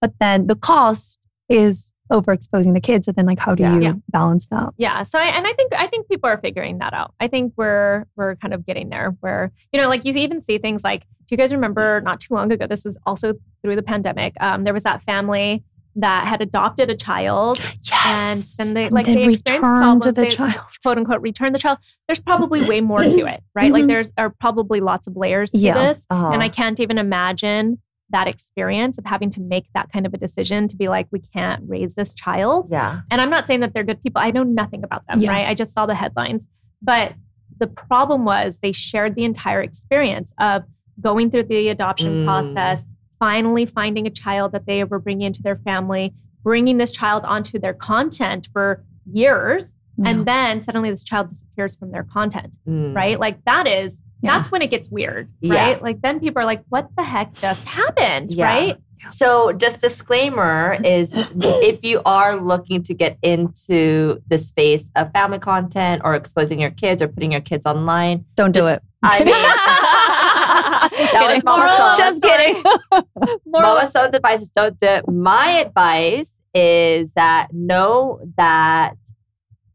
[0.01, 3.05] But then the cost is overexposing the kids.
[3.05, 3.75] So then like how do Yeah.
[3.75, 3.93] you Yeah.
[4.09, 4.69] balance that?
[4.77, 7.53] yeah so I, and i think i think people are figuring that out i think
[7.57, 11.01] we're we're kind of getting there where you know like you even see things like
[11.01, 14.63] do you guys remember not too long ago this was also through the pandemic um,
[14.63, 15.63] there was that family
[15.95, 17.59] that had adopted a child
[17.89, 18.57] Yes.
[18.59, 20.55] And then they- like, they experienced return to problems, the they- child.
[20.81, 23.87] quote unquote return the child there's probably way more to it right like Mhm.
[23.89, 25.73] there's are probably lots of layers to Yeah.
[25.87, 26.29] this Uh-huh.
[26.33, 27.77] and i can't even imagine
[28.09, 31.19] that experience of having to make that kind of a decision to be like we
[31.19, 33.01] can't raise this child yeah.
[33.09, 34.21] and I'm not saying that they're good people.
[34.21, 35.31] I know nothing about them, Yeah.
[35.31, 35.47] right?
[35.47, 36.47] I just saw the headlines.
[36.81, 37.13] But
[37.59, 40.63] the problem was they shared the entire experience of
[41.01, 42.25] going through the adoption Mm.
[42.25, 42.85] process,
[43.19, 47.57] finally finding a child that they were bringing into their family, bringing this child onto
[47.57, 49.73] their content for years,
[50.03, 52.95] and then suddenly this child disappears from their content, Mm.
[52.95, 53.19] right?
[53.19, 54.31] Like that is Yeah.
[54.37, 55.55] that's when it gets weird, Yeah.
[55.55, 55.81] right?
[55.83, 58.45] Like then people are like, what the heck just happened, Yeah.
[58.45, 58.77] right?
[59.09, 65.39] So, just disclaimer is if you are looking to get into the space of family
[65.39, 68.83] content or exposing your kids or putting your kids online, don't do Just- it.
[69.05, 71.41] I mean, Just kidding.
[71.45, 71.95] Moral-.
[71.97, 72.63] Just kidding.
[73.45, 75.07] Mama Sohn's advice is don't do it.
[75.09, 78.95] My advice is that know that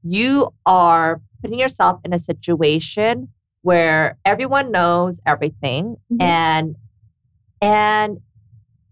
[0.03, 3.29] you are putting yourself in a situation
[3.63, 6.23] where everyone knows everything Mhm.
[6.23, 6.77] and
[7.61, 8.19] and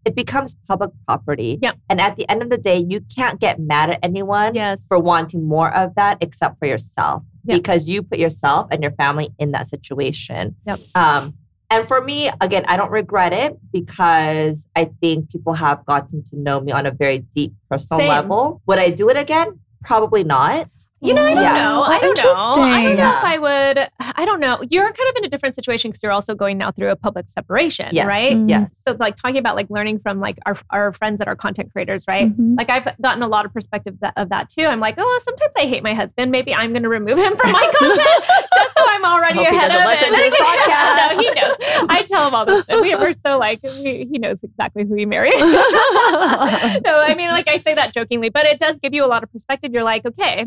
[0.05, 1.59] it becomes public property.
[1.63, 1.77] Yep.
[1.89, 4.87] And at the end of the day, you can't get mad at anyone Yes.
[4.87, 7.57] for wanting more of that except for yourself Yep.
[7.59, 10.55] because you put yourself and your family in that situation.
[10.67, 10.79] Yep.
[10.95, 11.35] Um,
[11.71, 16.37] and for me, again, I don't regret it because I think people have gotten to
[16.39, 18.09] know me on a very deep personal Same.
[18.09, 18.63] level.
[18.67, 19.59] Would I do it again?
[19.83, 20.69] Probably not.
[21.03, 21.53] You know, I don't Yeah.
[21.53, 21.83] know.
[21.83, 22.33] I don't know.
[22.33, 23.89] I don't know if I would.
[24.01, 24.63] I don't know.
[24.71, 27.29] You're kind of in a different situation because you're also going now through a public
[27.29, 28.07] separation, Yes.
[28.07, 28.33] right?
[28.33, 28.49] Mm.
[28.49, 28.71] Yes.
[28.89, 32.07] So, like talking about like learning from like our our friends that are content creators,
[32.09, 32.35] right?
[32.35, 32.57] Mhm.
[32.57, 34.65] Like I've gotten a lot of perspective that, of that too.
[34.65, 36.31] I'm like, oh, sometimes I hate my husband.
[36.33, 38.25] Maybe I'm going to remove him from my content
[38.55, 40.17] just so I'm already Hope he ahead doesn't of listen it.
[40.17, 41.15] to this podcast.
[41.15, 41.87] no, he knows.
[41.91, 42.65] I tell him all this.
[42.69, 45.35] We are so like we, he knows exactly who he married.
[45.39, 45.45] no,
[47.01, 49.31] I mean, like I say that jokingly, but it does give you a lot of
[49.31, 49.73] perspective.
[49.73, 50.47] You're like, okay,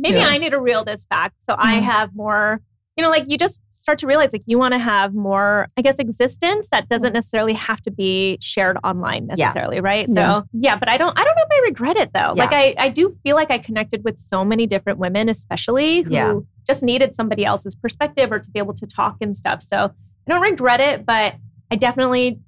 [0.00, 0.26] maybe Yeah.
[0.28, 1.82] I need to reel this back so I Mhm.
[1.82, 2.60] have more.
[2.96, 5.80] You know, like you just start to realize like you want to have more, I
[5.82, 9.46] guess, existence that doesn't necessarily have to be shared online Yeah.
[9.46, 10.06] necessarily, right?
[10.08, 10.40] So Yeah.
[10.52, 12.34] yeah, but I don't, I don't know if I regret it though.
[12.36, 16.10] Like I, I do feel like I connected with so many different women, especially who
[16.12, 16.34] Yeah.
[16.66, 19.62] just needed somebody else's perspective or to be able to talk and stuff.
[19.62, 21.36] So I don't regret it, but
[21.70, 22.40] I definitely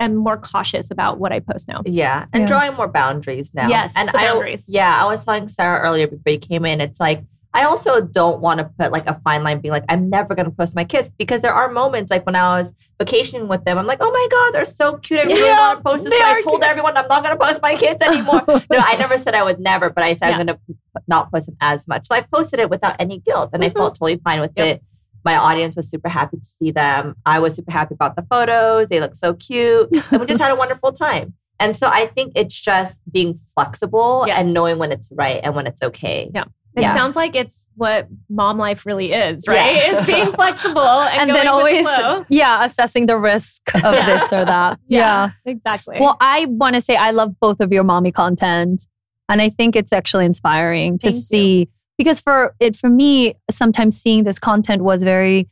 [0.00, 1.82] am more cautious about what I post now.
[1.84, 2.46] Yeah, and Yeah.
[2.48, 3.68] drawing more boundaries now.
[3.68, 4.64] Yes, and the I, boundaries.
[4.66, 6.80] Yeah, I was telling Sara earlier before you came in.
[6.80, 7.24] It's like
[7.54, 10.44] I also don't want to put like a fine line, being like I'm never going
[10.44, 13.78] to post my kids because there are moments like when I was vacationing with them,
[13.78, 15.20] I'm like, oh my god, they're so cute.
[15.20, 16.70] I really Yeah, want to post this, but I told cute.
[16.70, 18.44] everyone I'm not going to post my kids anymore.
[18.46, 20.36] no, I never said I would never, but I said Yeah.
[20.38, 22.06] I'm going to not post them as much.
[22.08, 23.74] So I posted it without any guilt, and I Mhm.
[23.74, 24.66] felt totally fine with Yep.
[24.66, 24.82] it.
[25.26, 27.16] My audience was super happy to see them.
[27.26, 28.88] I was super happy about the photos.
[28.88, 29.88] They look so cute.
[30.10, 31.34] And we just had a wonderful time.
[31.60, 34.38] And so I think it's just being flexible Yes.
[34.38, 36.30] and knowing when it's right and when it's okay.
[36.34, 36.44] Yeah.
[36.76, 36.94] It Yeah.
[36.94, 39.74] sounds like it's what mom life really is, right?
[39.76, 39.98] Yeah.
[39.98, 42.24] It's being flexible and, and going then with the always, flow.
[42.28, 44.78] yeah, assessing the risk of this or that.
[44.86, 45.30] yeah.
[45.46, 45.96] exactly.
[45.98, 48.86] Well, I want to say I love both of your mommy content.
[49.28, 51.20] And I think it's actually inspiring to Thank you.
[51.20, 51.68] see
[51.98, 55.48] because for it for me, sometimes seeing this content was very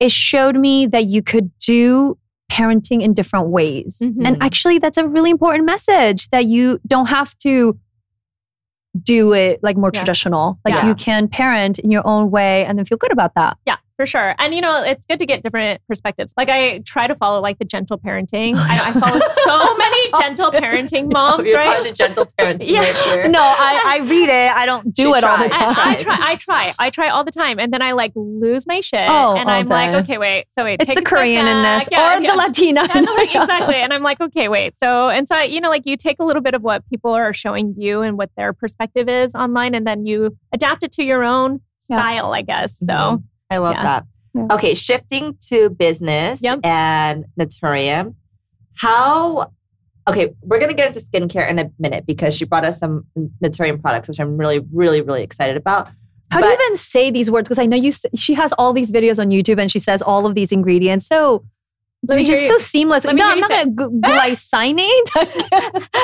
[0.00, 2.18] it showed me that you could do
[2.50, 4.00] parenting in different ways.
[4.02, 4.26] Mhm.
[4.26, 7.78] And actually that's a really important message that you don't have to
[9.02, 10.00] do it like more Yeah.
[10.00, 10.58] traditional.
[10.64, 10.88] Like Yeah.
[10.88, 13.56] you can parent in your own way and then feel good about that.
[13.66, 14.34] Yeah, for sure.
[14.38, 16.32] And you know, it's good to get different perspectives.
[16.36, 18.56] Like I try to follow like the gentle parenting.
[18.56, 20.62] I, I follow so many gentle it.
[20.62, 21.64] parenting moms, You're right?
[21.76, 22.80] talking to gentle parenting Yeah.
[22.80, 23.28] right here.
[23.28, 24.50] No, I, I read it.
[24.52, 25.74] I don't do She it all the time.
[25.78, 28.66] I, I try, I try, I try all the time, and then I like lose
[28.66, 31.46] my shit, Oh, and I'm like, okay, wait, so wait, It's take the a Korean
[31.46, 31.88] in this.
[31.90, 32.30] Yeah, or yeah.
[32.32, 32.86] the Latina.
[32.92, 33.74] Yeah, no, like, exactly.
[33.84, 34.74] And I'm like, okay, wait.
[34.78, 37.32] So, and so, you know, like you take a little bit of what people are
[37.32, 41.22] showing you and what their perspective is online, and then you adapt it to your
[41.22, 41.98] own Yeah.
[41.98, 42.78] style, I guess.
[42.78, 43.22] So, Mhm.
[43.54, 43.82] I love Yeah.
[43.82, 44.04] that.
[44.34, 44.46] Yeah.
[44.50, 46.60] Okay, shifting to business Yep.
[46.64, 48.14] and Naturium.
[48.74, 49.50] How
[50.06, 53.06] okay, we're gonna get into skincare in a minute because she brought us some
[53.42, 55.88] Naturium products, which I'm really, really, really excited about.
[56.30, 57.48] How do you even say these words?
[57.48, 57.92] Because I know you.
[58.16, 61.06] She has all these videos on YouTube, and she says all of these ingredients.
[61.06, 61.44] So
[62.08, 63.04] Let me just so seamless.
[63.04, 65.08] let No, I'm not going to glycinate.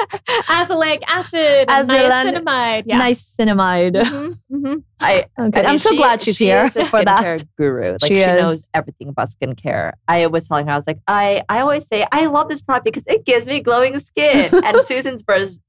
[0.48, 2.82] azelaic acid, Azelaic- niacinamide.
[2.86, 3.01] Yeah.
[3.01, 3.94] niacinamide.
[4.03, 4.82] Mhm, mhm.
[5.01, 7.42] I Okay, I mean, I'm so glad she's she here for that.
[7.57, 7.92] guru.
[7.92, 9.92] Like She she, knows everything about skincare.
[10.09, 12.84] I was telling her, I was like, I, I always say I love this product
[12.84, 14.51] because it gives me glowing skin.
[14.64, 15.22] and Susan's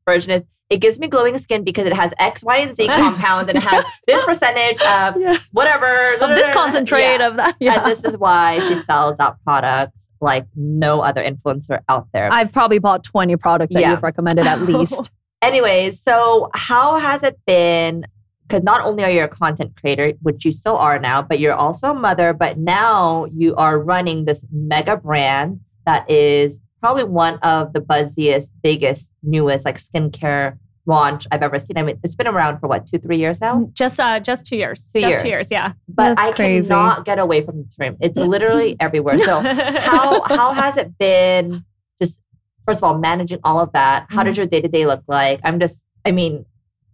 [0.07, 3.49] version is it gives me glowing skin because it has X, Y, and Z compound
[3.49, 5.41] and it has this percentage of Yes.
[5.51, 6.13] whatever.
[6.15, 7.27] Of this concentrate Yeah.
[7.27, 7.55] of that.
[7.59, 7.83] Yeah.
[7.83, 12.31] And this is why she sells that product like no other influencer out there.
[12.31, 13.91] I've probably bought 20 products that Yeah.
[13.91, 15.11] you've recommended at least.
[15.41, 18.05] Anyways, so how has it been?
[18.47, 21.53] Because not only are you a content creator, which you still are now, but you're
[21.53, 27.35] also a mother, but now you are running this mega brand that is probably one
[27.39, 30.57] of the buzziest, biggest, newest like skincare
[30.87, 31.77] launch I've ever seen.
[31.77, 33.69] I mean, it's been around for what, two, three years now?
[33.73, 34.89] Just, uh, just two years.
[34.93, 35.21] Two just years.
[35.21, 35.47] two years.
[35.51, 35.73] Yeah.
[35.87, 36.67] But That's I crazy.
[36.69, 37.97] cannot get away from the term.
[38.01, 39.19] It's literally everywhere.
[39.19, 41.63] So how how has it been
[42.01, 42.19] just
[42.65, 44.25] first of all managing all of that how Mm-hmm.
[44.27, 46.45] did your day-to-day look like i'm just i mean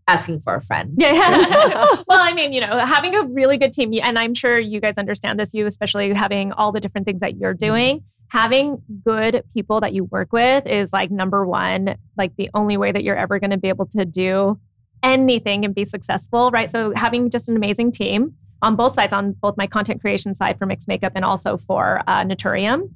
[0.07, 1.11] asking for a friend Yeah.
[1.13, 1.85] yeah.
[2.07, 4.97] well, I mean, you know, having a really good team, and I'm sure you guys
[4.97, 9.79] understand this, you especially having all the different things that you're doing, having good people
[9.81, 13.39] that you work with is like number one, like the only way that you're ever
[13.39, 14.59] going to be able to do
[15.03, 16.69] anything and be successful, right?
[16.69, 20.57] So having just an amazing team on both sides, on both my content creation side
[20.57, 22.89] for mixed makeup and also for uh, Naturium.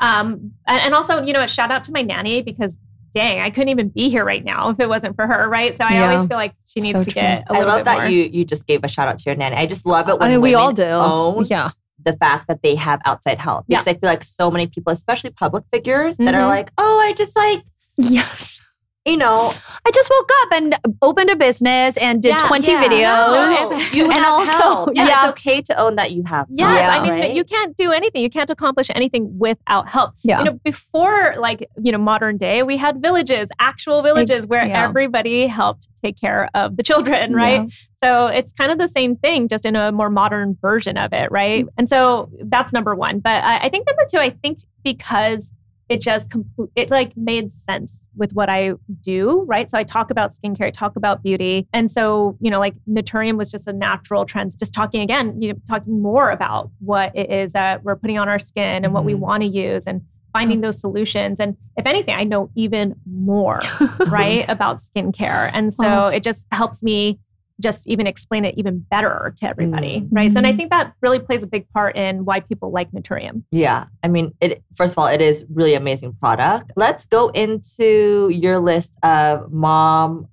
[0.00, 2.76] Um, and, and also, you know, a shout out to my nanny because
[3.14, 5.72] dang, I couldn't even be here right now if it wasn't for her, right?
[5.76, 6.10] So I Yeah.
[6.10, 7.22] always feel like she needs So to true.
[7.22, 8.06] get a i little love bit that more.
[8.08, 10.16] you you just gave a shout out to your nanny i just love it I
[10.16, 10.82] when mean, we all do.
[10.82, 11.70] own Yeah.
[12.02, 15.30] The fact that they have outside help because I feel like so many people, especially
[15.30, 16.48] public figures, that are Mhm.
[16.48, 17.62] like, oh, I just like,
[17.96, 18.60] Yes.
[19.04, 19.52] You know,
[19.86, 22.48] I just woke up and opened a business and did Yeah.
[22.48, 23.70] 20 yeah, videos.
[23.70, 24.90] no, you And also- help.
[24.94, 25.18] Yeah, yeah.
[25.20, 26.46] it's okay to own that you have.
[26.48, 27.34] Yes, help, I mean, right?
[27.34, 28.22] you can't do anything.
[28.22, 30.14] You can't accomplish anything without help.
[30.22, 30.38] Yeah.
[30.38, 35.46] You know, before like, you know, modern day, we had villages, actual villages where everybody
[35.46, 37.70] helped take care of the children, right?
[38.02, 41.30] So it's kind of the same thing, just in a more modern version of it,
[41.30, 41.64] right?
[41.64, 41.68] Mm.
[41.78, 43.20] And so that's number one.
[43.20, 45.52] But I, I think number two, I think because
[45.88, 48.72] it just compl- it like made sense with what I
[49.02, 49.68] do, right?
[49.70, 53.36] So I talk about skincare, I talk about beauty, and so you know, like Naturium
[53.36, 54.58] was just a natural trend.
[54.58, 58.28] Just talking again, you know, talking more about what it is that we're putting on
[58.28, 59.18] our skin and what we Mhm.
[59.20, 60.00] want to use, and
[60.32, 61.38] finding those solutions.
[61.38, 63.60] And if anything, I know even more,
[64.08, 66.06] right, about skincare, and so Wow.
[66.08, 67.18] it just helps me
[67.60, 70.14] just even explain it even better to everybody, mm-hmm.
[70.14, 70.32] right?
[70.32, 73.44] So, and I think that really plays a big part in why people like Naturium.
[73.50, 73.86] Yeah.
[74.02, 76.72] I mean, it first of all, it is really amazing product.
[76.76, 80.28] Let's go into your list of mom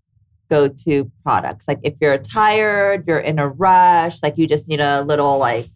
[0.50, 1.68] go-to products.
[1.68, 5.70] Like if you're tired, you're in a rush, like you just need a little like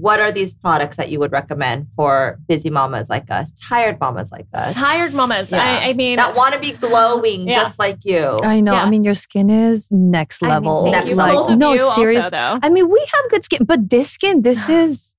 [0.00, 4.30] what are these products that you would recommend for busy mamas like us, tired mamas
[4.32, 4.74] like us?
[4.74, 5.50] Tired mamas.
[5.50, 5.62] Yeah.
[5.62, 7.54] I, I mean, that want to be glowing Yeah.
[7.62, 8.38] just like you.
[8.42, 8.72] I know.
[8.72, 8.84] Yeah.
[8.84, 10.82] I mean, your skin is next I mean, level.
[10.84, 11.14] thank Next you.
[11.16, 11.46] level.
[11.48, 12.28] Both no, you also, serious.
[12.30, 12.58] though.
[12.62, 15.14] I mean, we have good skin, but this skin, this is,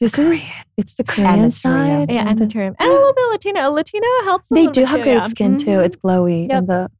[0.00, 0.42] this is,
[0.76, 2.10] it's the Korean the side.
[2.10, 2.74] Yeah, and and the- Naturium.
[2.78, 3.70] And a little bit of Latina.
[3.70, 4.48] Latina helps.
[4.48, 5.26] They little do bit have too, good yeah.
[5.28, 5.66] skin too.
[5.70, 5.84] Mhm.
[5.84, 6.48] It's glowy.
[6.48, 6.58] Yep.
[6.58, 6.90] And the,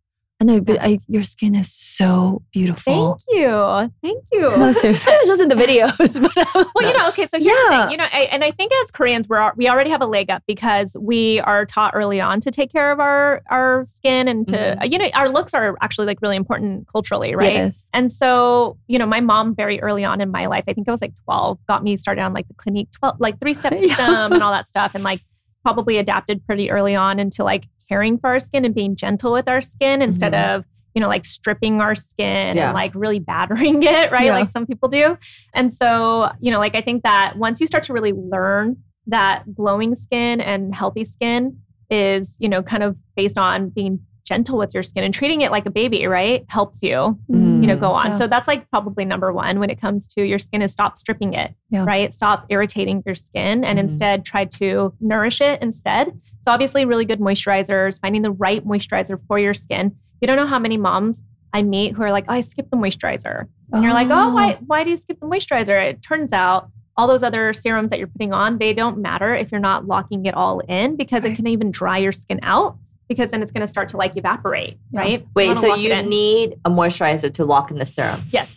[0.41, 3.20] I know, but I, your skin is so beautiful.
[3.28, 3.91] Thank you.
[4.03, 4.41] Thank you.
[4.57, 5.12] No, seriously.
[5.16, 6.20] It's just in the videos.
[6.22, 6.34] But
[6.74, 7.26] Well, you know, okay.
[7.26, 7.82] So here's the Yeah.
[7.82, 10.30] thing, you know, I, and I think as Koreans, we're we already have a leg
[10.30, 14.49] up because we are taught early on to take care of our our skin and
[14.49, 14.91] to Mhm.
[14.91, 17.53] you know our looks are actually like really important culturally, right?
[17.53, 17.84] Yes.
[17.93, 20.91] And so, you know, my mom very early on in my life, I think I
[20.91, 23.88] was like 12, got me started on like the Clinique 12, like three step Yeah.
[23.88, 24.93] system and all that stuff.
[24.95, 25.20] And like
[25.62, 29.49] probably adapted pretty early on into like caring for our skin and being gentle with
[29.49, 30.57] our skin instead Mhm.
[30.57, 30.64] of,
[30.95, 32.66] you know, like stripping our skin Yeah.
[32.68, 34.26] and like really battering it, right?
[34.26, 34.32] Yeah.
[34.38, 35.18] Like some people do.
[35.55, 38.76] And so, you know, like I think that once you start to really learn
[39.09, 41.59] that glowing skin and healthy skin
[41.91, 45.51] is, you know, kind of based on being gentle with your skin and treating it
[45.51, 46.45] like a baby, right?
[46.49, 47.80] Helps you you know Mm.
[47.80, 48.14] go on Yeah.
[48.14, 51.34] so that's like probably number one when it comes to your skin is stop stripping
[51.34, 53.82] it right stop irritating your skin and Mhm.
[53.82, 59.18] instead try to nourish it instead so obviously really good moisturizers finding the right moisturizer
[59.26, 61.22] for your skin you don't know how many moms
[61.53, 64.55] i meet who are like oh, i skipped the moisturizer and you're like oh why,
[64.55, 64.59] oh.
[64.66, 68.09] why do you skip the moisturizer it turns out all those other serums that you're
[68.09, 71.47] putting on they don't matter if you're not locking it all in because it can
[71.47, 72.76] even dry your skin out
[73.09, 75.01] because then it's going to start to like evaporate Yeah.
[75.01, 78.22] right Wait, so you need a moisturizer to lock in the serum?
[78.30, 78.57] yes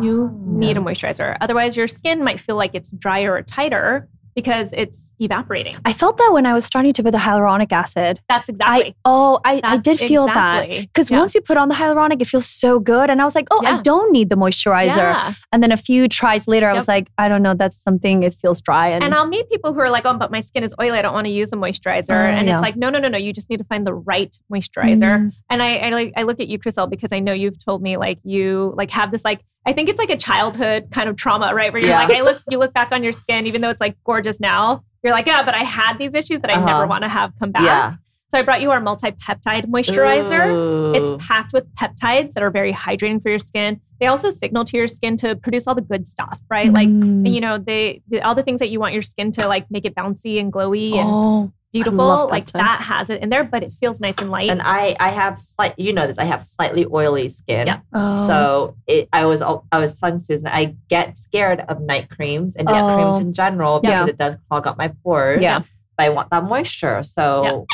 [0.00, 0.38] you Oh.
[0.46, 1.36] need a moisturizer.
[1.40, 5.76] Otherwise, your skin might feel like it's drier or tighter because it's evaporating.
[5.84, 8.20] I felt that when I was starting to put the hyaluronic acid.
[8.28, 8.96] That's I exactly.
[9.04, 11.18] oh, I, I did feel that because Yeah.
[11.18, 13.60] once you put on the hyaluronic, it feels so good, and I was like, oh,
[13.62, 13.78] Yeah.
[13.78, 14.96] I don't need the moisturizer.
[14.96, 15.34] Yeah.
[15.52, 18.22] And then a few tries later, I was like, I don't know, that's something.
[18.22, 20.62] It feels dry, and, And I'll meet people who are like, oh, but my skin
[20.64, 20.98] is oily.
[20.98, 22.10] I don't want to use a moisturizer.
[22.10, 23.18] Oh, and it's like, no, no, no, no.
[23.18, 25.00] You just need to find the right moisturizer.
[25.00, 25.32] Mm.
[25.50, 27.96] And I, I like, I look at you, Chriselle, because I know you've told me
[27.96, 31.54] like you like have this like, I think it's like a childhood kind of trauma,
[31.54, 31.72] right?
[31.72, 32.04] Where you're Yeah.
[32.06, 34.82] like, I look, you look back on your skin, even though it's like gorgeous now.
[35.04, 36.66] You're like, yeah, but I had these issues that I Uh-huh.
[36.66, 37.62] never want to have come back.
[37.62, 37.94] Yeah.
[38.32, 40.46] So I brought you our multi-peptide moisturizer.
[40.48, 40.92] Ooh.
[40.94, 43.80] It's packed with peptides that are very hydrating for your skin.
[44.00, 46.72] They also signal to your skin to produce all the good stuff, right?
[46.72, 47.30] Like, Mm.
[47.32, 49.84] you know, they, the, all the things that you want your skin to like make
[49.84, 51.98] it bouncy and glowy and oh, beautiful.
[52.06, 52.52] love Like peptides.
[52.52, 54.50] that has it in there, but it feels nice and light.
[54.50, 57.66] and I I have slight you know this I have slightly oily skin.
[57.66, 57.80] Yeah.
[57.92, 58.26] oh.
[58.26, 62.68] So it I was I was telling Susan I get scared of night creams and
[62.68, 62.94] just Oh.
[62.94, 64.12] creams in general because Yeah.
[64.12, 65.42] it does clog up my pores.
[65.42, 65.60] Yeah.
[65.96, 67.02] But I want that moisture.
[67.02, 67.66] So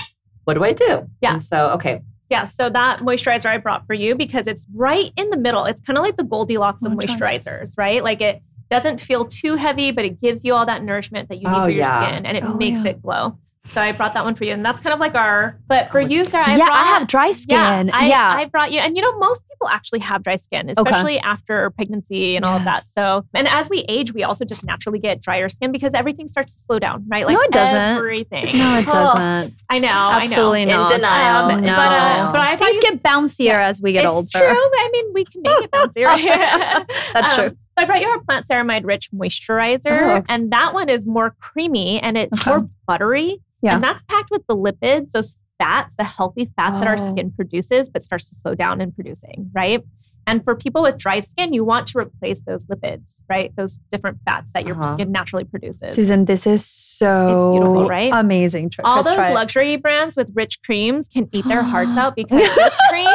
[0.45, 1.09] what do I do?
[1.21, 1.33] Yeah.
[1.35, 2.01] And so okay.
[2.31, 2.45] yeah.
[2.45, 5.65] So that moisturizer I brought for you because it's right in the middle.
[5.65, 7.39] It's kind of like the Goldilocks of Oh, try.
[7.39, 8.03] moisturizers, right?
[8.03, 11.49] Like it doesn't feel too heavy, but it gives you all that nourishment that you
[11.49, 12.07] need Oh, for your yeah.
[12.11, 12.91] skin and it Oh, makes yeah.
[12.91, 13.39] it glow.
[13.73, 14.53] So I brought that one for you.
[14.53, 16.85] And that's kind of like our, but for Oh, you, Sara, I yeah, brought, I
[16.85, 17.89] have dry skin.
[17.89, 20.71] Yeah, Yeah, I, I brought you, and you know, most people actually have dry skin,
[20.71, 22.85] especially after pregnancy and all of that.
[22.85, 26.55] So, and as we age, we also just naturally get drier skin because everything starts
[26.55, 27.27] to slow down, right?
[27.29, 27.77] No, it doesn't.
[27.99, 28.45] Everything.
[28.59, 28.93] no, it Oh.
[28.93, 29.55] doesn't.
[29.69, 29.89] I know.
[29.89, 30.77] Absolutely I know.
[30.89, 30.93] not.
[30.93, 31.51] In denial.
[31.51, 31.77] Um, No.
[31.77, 34.21] But, uh, but I Things you- get bouncier as we get it's older.
[34.23, 34.47] It's true.
[34.47, 36.07] I mean, we can make it bouncier.
[37.13, 37.49] That's Um, true.
[37.51, 41.37] So I brought you our plant ceramide rich moisturizer, Oh, and that one is more
[41.41, 42.51] creamy and it's Okay.
[42.51, 43.41] more buttery.
[43.63, 43.75] Yeah.
[43.75, 47.11] And that's packed with the lipids, those fats, the healthy fats that our Oh.
[47.11, 49.83] skin produces, but starts to slow down in producing, right?
[50.27, 53.51] And for people with dry skin, you want to replace those lipids, right?
[53.57, 54.93] Those different fats that your Uh-huh.
[54.93, 55.95] skin naturally produces.
[55.95, 58.13] Susan, this is so It's beautiful, right?
[58.15, 58.71] Amazing.
[58.85, 62.75] All let's those luxury brands with rich creams can eat their hearts out because this
[62.91, 63.09] cream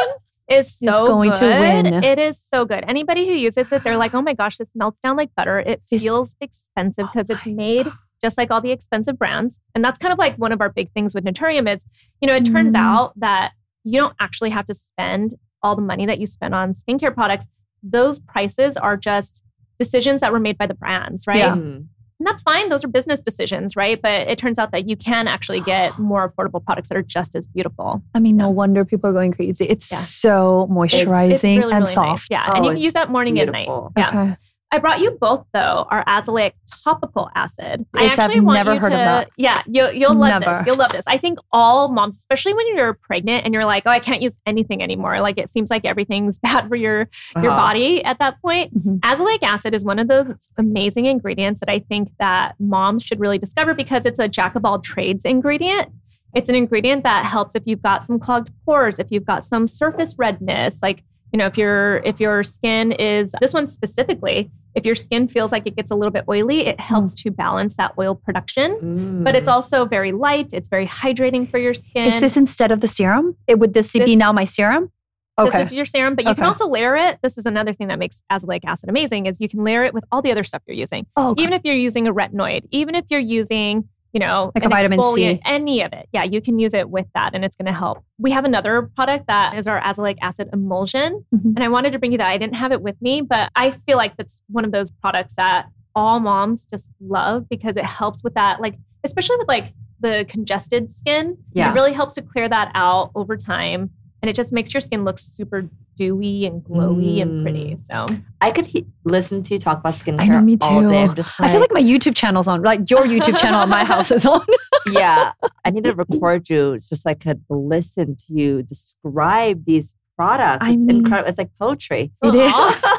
[0.50, 1.60] is so going to good.
[1.60, 2.04] win.
[2.04, 2.84] It is so good.
[2.86, 5.60] Anybody who uses it, they're like, oh my gosh, this melts down like butter.
[5.60, 7.90] It feels expensive because it's made
[8.22, 9.58] just like all the expensive brands.
[9.74, 11.84] And that's kind of like one of our big things with Naturium is,
[12.20, 12.78] you know, it turns Mm.
[12.78, 13.52] out that
[13.84, 17.46] you don't actually have to spend all the money that you spend on skincare products.
[17.82, 19.42] Those prices are just
[19.78, 21.38] decisions that were made by the brands, right?
[21.38, 21.54] Yeah.
[21.56, 21.86] Mm.
[22.20, 22.68] And that's fine.
[22.68, 24.00] Those are business decisions, right?
[24.00, 27.34] But it turns out that you can actually get more affordable products that are just
[27.34, 28.02] as beautiful.
[28.14, 29.64] I mean, no wonder people are going crazy.
[29.64, 29.98] It's Yeah.
[29.98, 32.30] so moisturizing It's really, and really soft.
[32.30, 32.38] nice.
[32.38, 32.46] Yeah.
[32.48, 33.68] Oh, and you can use that morning and night.
[33.96, 34.08] Yeah.
[34.08, 34.36] Okay.
[34.70, 36.52] I brought you both though our azelaic
[36.82, 37.86] topical acid.
[37.94, 39.30] I Yes, I've actually want never you heard to, of that.
[39.36, 40.58] Yeah, you, you'll love Never.
[40.58, 40.66] this.
[40.66, 41.04] You'll love this.
[41.06, 44.36] I think all moms, especially when you're pregnant and you're like, oh, I can't use
[44.46, 45.20] anything anymore.
[45.20, 47.56] Like it seems like everything's bad for your your Uh-huh.
[47.56, 48.74] body at that point.
[48.76, 48.98] Mhm.
[49.00, 53.38] Azelaic acid is one of those amazing ingredients that I think that moms should really
[53.38, 55.90] discover because it's a jack of all trades ingredient.
[56.34, 59.68] It's an ingredient that helps if you've got some clogged pores, if you've got some
[59.68, 61.04] surface redness, like
[61.34, 65.50] you know, if your if your skin is this one specifically, if your skin feels
[65.50, 68.78] like it gets a little bit oily, it helps to balance that oil production.
[69.24, 69.52] But it's Mm.
[69.52, 70.52] also very light.
[70.52, 72.06] It's very hydrating for your skin.
[72.06, 73.36] Is this instead of the serum?
[73.48, 74.92] It, would this, be now my serum?
[75.36, 75.58] Okay.
[75.58, 77.18] This is your serum, but you can also layer it.
[77.20, 80.04] This is another thing that makes azelaic acid amazing is you can layer it with
[80.12, 81.04] all the other stuff you're using.
[81.16, 81.42] oh, okay.
[81.42, 85.40] Even if you're using a retinoid, even if you're using, you know, Like vitamin C.
[85.44, 86.08] any of it.
[86.12, 88.02] Yeah, you can use it with that and it's going to help.
[88.16, 91.24] We have another product that is our azelaic acid emulsion.
[91.34, 91.56] Mhm.
[91.56, 92.28] And I wanted to bring you that.
[92.28, 95.34] I didn't have it with me, but I feel like that's one of those products
[95.34, 100.24] that all moms just love because it helps with that, like, especially with like the
[100.28, 101.36] congested skin.
[101.52, 101.70] Yeah.
[101.70, 103.90] It really helps to clear that out over time.
[104.22, 107.74] And it just makes your skin look super dewy and glowy and pretty.
[107.74, 108.08] Mm.
[108.08, 110.88] So I could he- listen to you talk about skincare I know, me all day.
[110.88, 111.10] too.
[111.10, 113.84] I'm just I feel like my YouTube channel's on, like your YouTube channel at my
[113.92, 114.44] house is on.
[114.90, 115.32] yeah,
[115.64, 120.64] I need to record you just so I could listen to you describe these products.
[120.64, 121.28] I it's mean- incredible.
[121.28, 122.12] It's like poetry.
[122.22, 122.84] It is.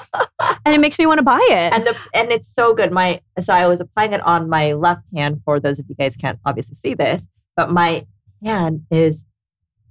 [0.67, 1.73] And it makes me want to buy it.
[1.73, 2.91] and the and it's so good.
[2.91, 5.41] My so I was applying it on my left hand.
[5.45, 7.25] For those of you guys can't obviously see this,
[7.55, 8.05] but my
[8.43, 9.23] hand is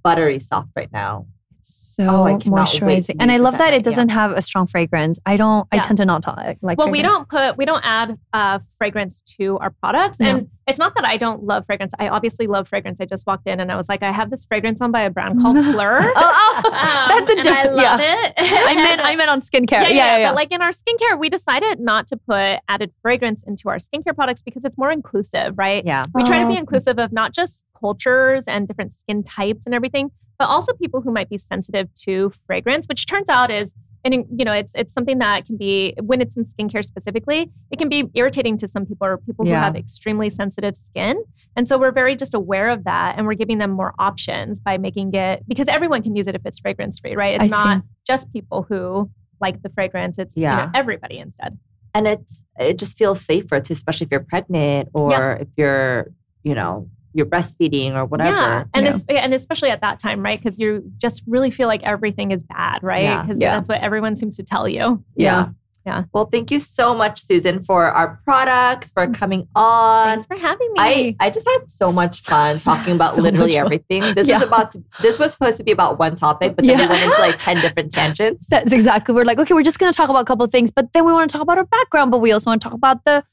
[0.03, 1.27] buttery soft right now.
[1.67, 3.15] So Oh, I cannot wait moisturizing.
[3.19, 5.17] And I love this that it doesn't have a strong fragrance.
[5.25, 8.17] I don't, I tend to not like, like well, we don't put we don't add
[8.33, 10.29] uh, fragrance to our products, No.
[10.29, 11.93] and it's not that I don't love fragrance.
[11.99, 12.99] I obviously love fragrance.
[13.01, 15.09] I just walked in and I was like, I have this fragrance on by a
[15.09, 15.99] brand called Fleur.
[16.01, 16.71] Oh, oh, Um,
[17.07, 17.57] that's a different.
[17.69, 18.25] I love yeah.
[18.27, 18.33] it.
[18.37, 19.71] I meant, I meant on skincare.
[19.81, 23.43] yeah, yeah, yeah, But like in our skincare, we decided not to put added fragrance
[23.43, 25.83] into our skincare products because it's more inclusive, right?
[25.85, 26.05] Yeah.
[26.13, 26.57] We try to be Oh.
[26.57, 31.11] inclusive of not just cultures and different skin types and everything, but also people who
[31.11, 33.73] might be sensitive to fragrance, which turns out is
[34.03, 37.79] and you know it's it's something that can be when it's in skincare specifically it
[37.79, 39.57] can be irritating to some people or people Yeah.
[39.57, 41.23] who have extremely sensitive skin
[41.55, 44.77] and so we're very just aware of that and we're giving them more options by
[44.77, 47.51] making it because everyone can use it if it's fragrance free right it's I see.
[47.67, 49.09] not just people who
[49.41, 50.65] like the fragrance it's you Yeah.
[50.65, 51.57] know, everybody instead
[51.95, 56.11] and it's it just feels safer too, especially if you're pregnant or if you're
[56.43, 58.35] you know you're breastfeeding or whatever.
[58.35, 60.37] Yeah, and es- and especially at that time, right?
[60.37, 63.21] Because you just really feel like everything is bad, right?
[63.21, 63.55] Because Yeah.
[63.55, 65.03] that's what everyone seems to tell you.
[65.15, 65.49] Yeah.
[65.85, 66.05] Yeah.
[66.13, 69.13] Well, thank you so much, Susan, for our products, for mm-hmm.
[69.13, 70.07] coming on.
[70.07, 70.79] Thanks for having me.
[70.79, 74.15] I, I just had so much fun talking about So literally everything.
[74.15, 74.39] This Yeah.
[74.39, 77.03] was about to, this was supposed to be about one topic, but then we went
[77.03, 78.47] into like 10 different tangents.
[78.47, 79.13] That's exactly.
[79.13, 81.05] We're like, okay, we're just going to talk about a couple of things, but then
[81.05, 83.23] we want to talk about our background, but we also want to talk about the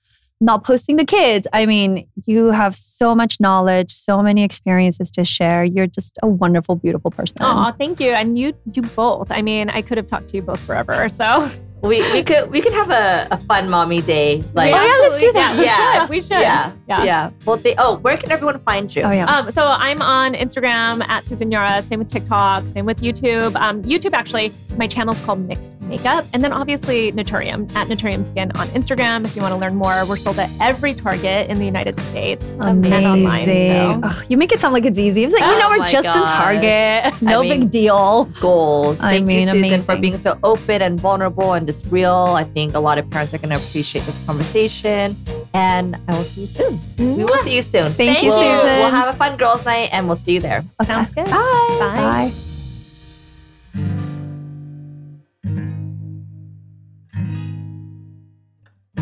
[0.43, 1.47] not posting the kids.
[1.53, 5.63] I mean, you have so much knowledge, so many experiences to share.
[5.63, 7.39] You're just a wonderful, beautiful person.
[7.41, 8.11] Oh, thank you.
[8.11, 9.31] And you you both.
[9.31, 11.05] I mean, I could have talked to you both forever.
[11.05, 11.49] Or so
[11.83, 14.41] We, we could we could have a, a fun mommy day.
[14.55, 15.57] Like Oh, yeah, let's do that.
[15.59, 16.07] We Yeah.
[16.09, 16.41] We should.
[16.41, 17.05] yeah, Yeah.
[17.05, 17.31] yeah.
[17.45, 19.03] Well, they, oh, where can everyone find you?
[19.03, 19.27] Oh, yeah.
[19.27, 23.57] Um, so I'm on Instagram at Susan Yara, same with TikTok, same with YouTube.
[23.57, 26.25] Um, YouTube actually, my channel's called Mixed Makeup.
[26.33, 30.05] And then obviously Naturium at Naturium Skin on Instagram if you want to learn more.
[30.07, 33.43] We're sold at every Target in the United States and online.
[33.49, 34.03] Amazing.
[34.03, 34.09] so.
[34.09, 35.25] Ugh, you make it sound like it's easy.
[35.25, 36.27] It's like, you Oh know, we're my just in.
[36.29, 37.13] Target.
[37.23, 38.25] No I mean, big deal.
[38.41, 39.01] Goals.
[39.01, 42.35] I mean, you, Susan, for being so open and vulnerable and just real.
[42.37, 45.17] I think a lot of parents are going to appreciate this conversation.
[45.55, 46.79] And I will see you soon.
[46.79, 47.17] Mm-hmm.
[47.17, 47.93] We will see you soon.
[47.93, 48.79] Thank you, we'll, Susan.
[48.79, 50.65] We'll have a fun girls' night and we'll see you there.
[50.85, 51.27] Sounds good.
[51.27, 51.77] Bye.
[51.81, 52.33] Bye.
[52.33, 52.33] Bye.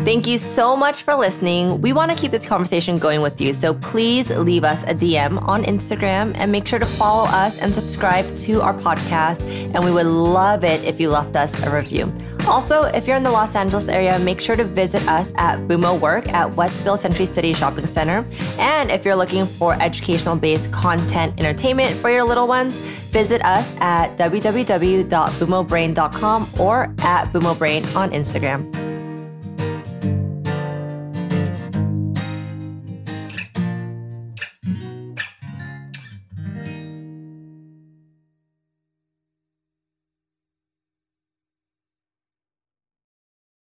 [0.03, 1.79] Thank you so much for listening.
[1.79, 5.39] We want to keep this conversation going with you, so please leave us a DM
[5.47, 9.41] on Instagram and make sure to follow us and subscribe to our podcast.
[9.75, 12.11] And we would love it if you left us a review.
[12.47, 15.99] Also, if you're in the Los Angeles area, make sure to visit us at Bumo
[15.99, 18.25] Work at Westfield Century City Shopping Center.
[18.57, 22.73] And if you're looking for educational based content entertainment for your little ones,
[23.11, 28.80] visit us at www.bumobrain.com or at bumobrain on Instagram.